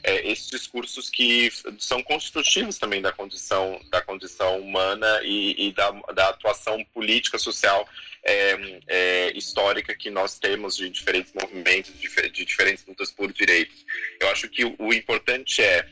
é, 0.03 0.31
esses 0.31 0.49
discursos 0.49 1.09
que 1.09 1.51
são 1.77 2.01
constitutivos 2.03 2.77
também 2.77 3.01
da 3.01 3.11
condição 3.11 3.79
da 3.89 4.01
condição 4.01 4.59
humana 4.59 5.21
e, 5.23 5.67
e 5.67 5.73
da, 5.73 5.91
da, 6.13 6.29
atuação 6.29 6.83
política 6.93 7.37
social 7.37 7.87
é, 8.23 8.81
é, 8.87 9.37
histórica 9.37 9.95
que 9.95 10.09
nós 10.09 10.37
temos 10.37 10.77
de 10.77 10.89
diferentes 10.89 11.33
movimentos, 11.33 11.91
de, 11.99 12.07
de 12.29 12.45
diferentes 12.45 12.85
lutas 12.85 13.11
por 13.11 13.31
direitos. 13.31 13.85
Eu 14.19 14.29
acho 14.29 14.47
que 14.49 14.65
o, 14.65 14.75
o 14.79 14.93
importante 14.93 15.61
é 15.61 15.87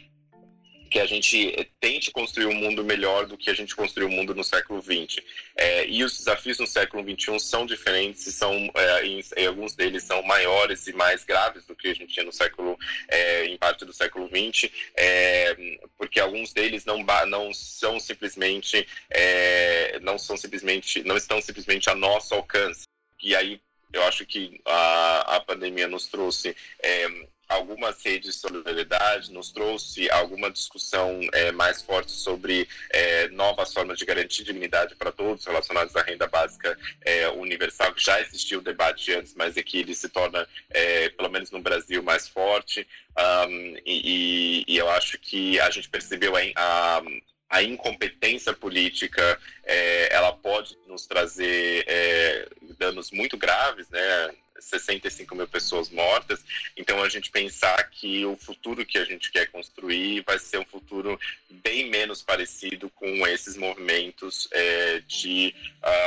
que 0.90 1.00
a 1.00 1.06
gente 1.06 1.70
tente 1.80 2.12
construir 2.12 2.48
um 2.48 2.54
mundo 2.54 2.84
melhor 2.84 3.26
do 3.26 3.38
que 3.38 3.50
a 3.50 3.54
gente 3.54 3.76
construiu 3.76 4.08
o 4.08 4.12
mundo 4.12 4.34
no 4.34 4.44
século 4.44 4.82
XX. 4.82 5.24
É, 5.56 5.88
e 5.88 6.04
os 6.04 6.18
desafios 6.18 6.60
no 6.60 6.68
século 6.68 7.04
XXI 7.04 7.40
são 7.40 7.66
diferentes 7.66 8.30
são, 8.34 8.72
é, 8.74 9.06
em, 9.06 9.22
em, 9.38 9.46
alguns 9.46 9.76
deles 9.76 10.04
são 10.04 10.22
maiores 10.24 10.88
e 10.88 10.94
mais 10.94 11.24
graves 11.24 11.66
do 11.66 11.76
que 11.76 11.90
a 11.90 11.94
gente 11.94 12.14
tinha 12.14 12.26
no 12.26 12.32
século, 12.32 12.78
é, 13.08 13.46
em 13.46 13.58
parte 13.58 13.86
do 13.86 13.94
século 13.94 14.28
XX, 14.28 14.72
é, 14.96 15.56
porque 15.98 16.20
alguns 16.20 16.54
deles 16.54 16.86
não, 16.86 17.04
não 17.28 17.54
são 17.54 18.00
simplesmente, 18.00 18.88
é, 19.10 20.00
não 20.02 20.18
são 20.18 20.38
simplesmente, 20.38 21.04
não 21.04 21.18
estão 21.18 21.42
simplesmente 21.42 21.90
a 21.90 21.96
nosso 21.96 22.34
alcance. 22.34 22.84
E 23.22 23.36
aí 23.36 23.60
Eu 23.92 24.04
acho 24.04 24.26
que 24.26 24.62
a, 24.66 25.36
a 25.36 25.40
pandemia 25.40 25.88
nos 25.88 26.08
trouxe 26.08 26.56
é, 26.82 27.08
algumas 27.50 28.02
redes 28.04 28.36
de 28.36 28.40
solidariedade, 28.40 29.34
nos 29.34 29.52
trouxe 29.52 30.10
alguma 30.12 30.52
discussão 30.52 31.20
é, 31.34 31.52
mais 31.52 31.82
forte 31.82 32.12
sobre 32.12 32.70
é, 32.92 33.28
novas 33.30 33.74
formas 33.74 33.98
de 33.98 34.06
garantir 34.06 34.44
dignidade 34.44 34.96
para 34.96 35.12
todos 35.12 35.44
relacionados 35.44 35.96
à 35.96 36.04
renda 36.04 36.28
básica 36.28 36.78
é, 37.02 37.28
universal, 37.30 37.92
que 37.94 38.06
já 38.06 38.22
existiu 38.22 38.60
o 38.60 38.64
debate 38.64 39.12
antes, 39.16 39.34
mas 39.34 39.58
aqui 39.58 39.80
ele 39.80 39.96
se 39.96 40.08
torna, 40.10 40.48
é, 40.70 41.10
pelo 41.10 41.30
menos 41.30 41.50
no 41.50 41.60
Brasil, 41.60 42.04
mais 42.04 42.28
forte. 42.28 42.88
Um, 43.18 43.76
e, 43.84 44.64
e, 44.68 44.78
eu 44.78 44.88
acho 44.92 45.18
que 45.18 45.60
a 45.60 45.70
gente 45.72 45.90
percebeu 45.90 46.36
a, 46.36 46.40
a 46.56 47.02
a 47.50 47.64
incompetência 47.64 48.54
política 48.54 49.40
é, 49.64 50.14
ela 50.14 50.32
pode 50.32 50.78
nos 50.88 51.08
trazer 51.08 51.84
é, 51.88 52.48
danos 52.78 53.12
muito 53.12 53.38
graves, 53.38 53.90
né? 53.90 54.32
65 54.60 55.36
mil 55.36 55.48
pessoas 55.48 55.90
mortas. 55.90 56.44
Então, 56.76 57.02
a 57.02 57.10
gente 57.10 57.32
pensar 57.32 57.82
que 57.90 58.26
o 58.26 58.38
futuro 58.38 58.86
que 58.86 58.98
a 58.98 59.06
gente 59.06 59.32
quer 59.32 59.48
construir 59.48 60.24
vai 60.26 60.38
ser 60.38 60.60
um 60.60 60.66
futuro 60.66 61.20
bem 61.50 61.90
menos 61.90 62.22
parecido 62.22 62.90
com 62.90 63.26
esses 63.28 63.56
movimentos 63.58 64.48
é, 64.52 65.00
de. 65.08 65.56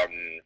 Um, 0.08 0.40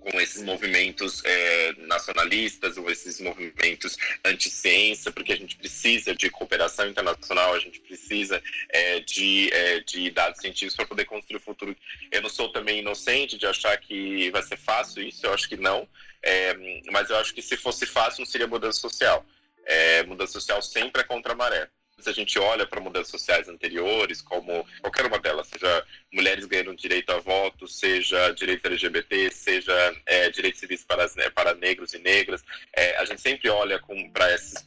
com 0.00 0.20
esses 0.20 0.42
movimentos 0.42 1.22
é, 1.24 1.72
nacionalistas 1.78 2.76
ou 2.76 2.90
esses 2.90 3.20
movimentos 3.20 3.96
anti-ciência, 4.24 5.10
porque 5.10 5.32
a 5.32 5.36
gente 5.36 5.56
precisa 5.56 6.14
de 6.14 6.28
cooperação 6.30 6.86
internacional, 6.86 7.54
a 7.54 7.58
gente 7.58 7.80
precisa 7.80 8.42
é, 8.68 9.00
de, 9.00 9.50
é, 9.52 9.80
de 9.80 10.10
dados 10.10 10.40
científicos 10.40 10.76
para 10.76 10.86
poder 10.86 11.04
construir 11.06 11.38
o 11.38 11.40
futuro. 11.40 11.76
Eu 12.12 12.22
não 12.22 12.28
sou 12.28 12.50
também 12.50 12.80
inocente 12.80 13.38
de 13.38 13.46
achar 13.46 13.76
que 13.78 14.30
vai 14.30 14.42
ser 14.42 14.58
fácil 14.58 15.02
isso, 15.02 15.24
eu 15.26 15.32
acho 15.32 15.48
que 15.48 15.56
não, 15.56 15.88
é, 16.22 16.82
mas 16.90 17.10
eu 17.10 17.16
acho 17.16 17.34
que 17.34 17.42
se 17.42 17.56
fosse 17.56 17.86
fácil 17.86 18.20
não 18.20 18.26
seria 18.26 18.46
mudança 18.46 18.80
social. 18.80 19.24
É, 19.66 20.02
mudança 20.02 20.34
social 20.34 20.60
sempre 20.60 21.00
é 21.00 21.04
contra 21.04 21.32
a 21.32 21.36
maré 21.36 21.70
se 21.98 22.10
a 22.10 22.12
gente 22.12 22.38
olha 22.38 22.66
para 22.66 22.80
mudanças 22.80 23.10
sociais 23.10 23.48
anteriores, 23.48 24.20
como 24.20 24.66
qualquer 24.80 25.06
uma 25.06 25.18
delas, 25.18 25.48
seja 25.48 25.86
mulheres 26.12 26.44
ganhando 26.44 26.74
direito 26.74 27.10
a 27.10 27.18
voto, 27.18 27.66
seja 27.66 28.30
direito 28.32 28.66
LGBT, 28.66 29.30
seja 29.30 29.96
é, 30.06 30.30
direitos 30.30 30.60
civis 30.60 30.84
para, 30.84 31.06
né, 31.16 31.30
para 31.30 31.54
negros 31.54 31.94
e 31.94 31.98
negras, 31.98 32.44
é, 32.72 32.96
a 32.98 33.04
gente 33.04 33.20
sempre 33.20 33.48
olha 33.48 33.80
para 34.12 34.34
esses, 34.34 34.64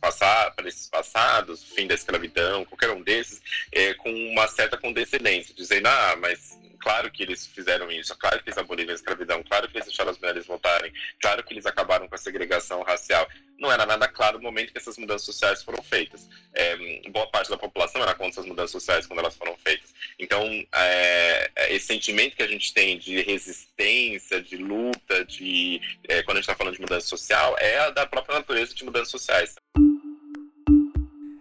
esses 0.65 0.89
passados, 0.89 1.63
fim 1.63 1.87
da 1.87 1.95
escravidão, 1.95 2.65
qualquer 2.65 2.91
um 2.91 3.01
desses, 3.01 3.41
é, 3.71 3.93
com 3.93 4.09
uma 4.09 4.47
certa 4.47 4.77
condescendência, 4.77 5.53
dizendo, 5.53 5.87
ah, 5.87 6.15
mas 6.19 6.57
claro 6.87 7.11
que 7.11 7.21
eles 7.21 7.45
fizeram 7.45 7.91
isso, 7.91 8.17
claro 8.17 8.41
que 8.41 8.49
eles 8.49 8.57
aboliram 8.57 8.91
a 8.91 8.95
escravidão, 8.95 9.43
claro 9.43 9.67
que 9.67 9.75
eles 9.75 9.87
deixaram 9.87 10.09
as 10.09 10.17
mulheres 10.17 10.45
votarem, 10.45 10.93
claro 11.21 11.43
que 11.43 11.53
eles 11.53 11.65
acabaram 11.65 12.07
com 12.07 12.15
a 12.15 12.17
segregação 12.17 12.81
racial. 12.81 13.27
Não 13.59 13.69
era 13.69 13.85
nada 13.85 14.07
claro 14.07 14.37
no 14.37 14.45
momento 14.45 14.71
que 14.71 14.77
essas 14.77 14.97
mudanças 14.97 15.25
sociais 15.25 15.61
foram 15.63 15.83
feitas. 15.83 16.29
É, 16.53 16.77
boa 17.09 17.27
parte 17.27 17.49
da 17.49 17.57
população 17.57 18.01
era 18.01 18.13
contra 18.13 18.39
essas 18.39 18.45
mudanças 18.45 18.71
sociais 18.71 19.05
quando 19.05 19.19
elas 19.19 19.35
foram 19.35 19.57
feitas. 19.57 19.93
Então, 20.17 20.45
é, 20.73 21.51
é 21.57 21.75
esse 21.75 21.87
sentimento 21.87 22.37
que 22.37 22.43
a 22.43 22.47
gente 22.47 22.73
tem 22.73 22.97
de 22.97 23.21
resistência, 23.21 24.41
de 24.41 24.55
luta, 24.55 25.25
de 25.25 25.81
é, 26.07 26.23
quando 26.23 26.37
a 26.37 26.39
gente 26.39 26.49
está 26.49 26.55
falando 26.55 26.75
de 26.75 26.81
mudança 26.81 27.07
social, 27.07 27.57
é 27.59 27.79
a 27.79 27.89
da 27.89 28.05
própria 28.05 28.37
natureza 28.37 28.73
de 28.73 28.85
mudanças 28.85 29.09
sociais. 29.09 29.55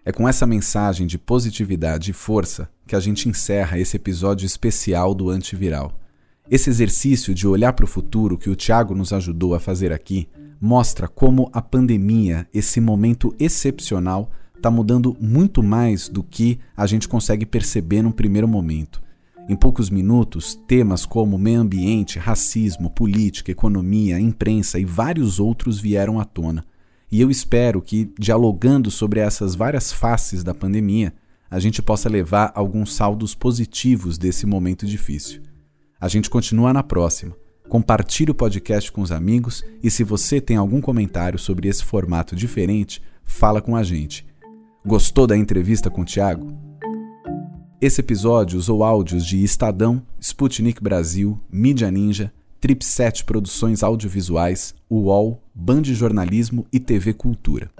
É 0.08 0.12
com 0.12 0.28
essa 0.28 0.46
mensagem 0.46 1.04
de 1.04 1.18
positividade 1.18 2.12
e 2.12 2.14
força 2.14 2.70
que 2.86 2.94
a 2.94 3.00
gente 3.00 3.28
encerra 3.28 3.76
esse 3.76 3.96
episódio 3.96 4.46
especial 4.46 5.12
do 5.12 5.30
Antiviral. 5.30 5.98
Esse 6.48 6.70
exercício 6.70 7.34
de 7.34 7.44
olhar 7.44 7.72
para 7.72 7.84
o 7.84 7.88
futuro 7.88 8.38
que 8.38 8.48
o 8.48 8.54
Tiago 8.54 8.94
nos 8.94 9.12
ajudou 9.12 9.52
a 9.52 9.58
fazer 9.58 9.92
aqui 9.92 10.28
mostra 10.60 11.08
como 11.08 11.50
a 11.52 11.60
pandemia, 11.60 12.46
esse 12.54 12.80
momento 12.80 13.34
excepcional, 13.36 14.30
está 14.56 14.70
mudando 14.70 15.16
muito 15.20 15.60
mais 15.60 16.08
do 16.08 16.22
que 16.22 16.60
a 16.76 16.86
gente 16.86 17.08
consegue 17.08 17.44
perceber 17.44 18.00
num 18.00 18.12
primeiro 18.12 18.46
momento. 18.46 19.02
Em 19.48 19.56
poucos 19.56 19.90
minutos, 19.90 20.54
temas 20.68 21.04
como 21.04 21.36
meio 21.36 21.62
ambiente, 21.62 22.20
racismo, 22.20 22.90
política, 22.90 23.50
economia, 23.50 24.20
imprensa 24.20 24.78
e 24.78 24.84
vários 24.84 25.40
outros 25.40 25.80
vieram 25.80 26.20
à 26.20 26.24
tona. 26.24 26.64
E 27.10 27.20
eu 27.20 27.30
espero 27.30 27.80
que, 27.80 28.10
dialogando 28.18 28.90
sobre 28.90 29.20
essas 29.20 29.54
várias 29.54 29.92
faces 29.92 30.42
da 30.42 30.54
pandemia, 30.54 31.14
a 31.48 31.58
gente 31.58 31.80
possa 31.80 32.08
levar 32.08 32.52
alguns 32.54 32.94
saldos 32.94 33.34
positivos 33.34 34.18
desse 34.18 34.46
momento 34.46 34.84
difícil. 34.84 35.42
A 36.00 36.08
gente 36.08 36.28
continua 36.28 36.72
na 36.72 36.82
próxima. 36.82 37.36
Compartilhe 37.68 38.30
o 38.30 38.34
podcast 38.34 38.92
com 38.92 39.00
os 39.00 39.10
amigos 39.10 39.64
e 39.82 39.90
se 39.90 40.04
você 40.04 40.40
tem 40.40 40.56
algum 40.56 40.80
comentário 40.80 41.38
sobre 41.38 41.68
esse 41.68 41.84
formato 41.84 42.36
diferente, 42.36 43.02
fala 43.24 43.60
com 43.60 43.74
a 43.74 43.82
gente. 43.82 44.26
Gostou 44.84 45.26
da 45.26 45.36
entrevista 45.36 45.90
com 45.90 46.02
o 46.02 46.04
Thiago? 46.04 46.56
Esse 47.80 48.00
episódio 48.00 48.58
usou 48.58 48.84
áudios 48.84 49.26
de 49.26 49.42
Estadão, 49.42 50.02
Sputnik 50.20 50.82
Brasil, 50.82 51.40
Mídia 51.50 51.90
Ninja, 51.90 52.32
Tripset 52.60 53.24
Produções 53.24 53.82
Audiovisuais, 53.82 54.74
UOL, 54.90 55.42
Band 55.54 55.84
Jornalismo 55.84 56.66
e 56.72 56.80
TV 56.80 57.12
Cultura. 57.12 57.70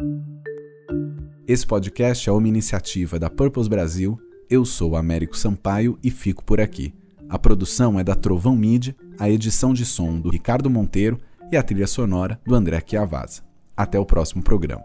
Esse 1.47 1.67
podcast 1.67 2.29
é 2.29 2.33
uma 2.33 2.47
iniciativa 2.47 3.19
da 3.19 3.31
Purpose 3.31 3.69
Brasil. 3.69 4.21
Eu 4.51 4.65
sou 4.65 4.97
Américo 4.97 5.37
Sampaio 5.37 5.99
e 6.03 6.11
fico 6.11 6.45
por 6.45 6.61
aqui. 6.61 6.93
A 7.29 7.39
produção 7.39 7.99
é 7.99 8.05
da 8.05 8.15
Trovão 8.15 8.55
Mídia, 8.55 8.95
a 9.19 9.31
edição 9.31 9.73
de 9.73 9.85
som 9.85 10.19
do 10.21 10.29
Ricardo 10.29 10.69
Monteiro 10.69 11.19
e 11.51 11.57
a 11.57 11.63
trilha 11.63 11.87
sonora 11.87 12.39
do 12.45 12.55
André 12.55 12.83
Chiavazza. 12.87 13.43
Até 13.77 13.99
o 13.99 14.07
próximo 14.07 14.43
programa. 14.43 14.85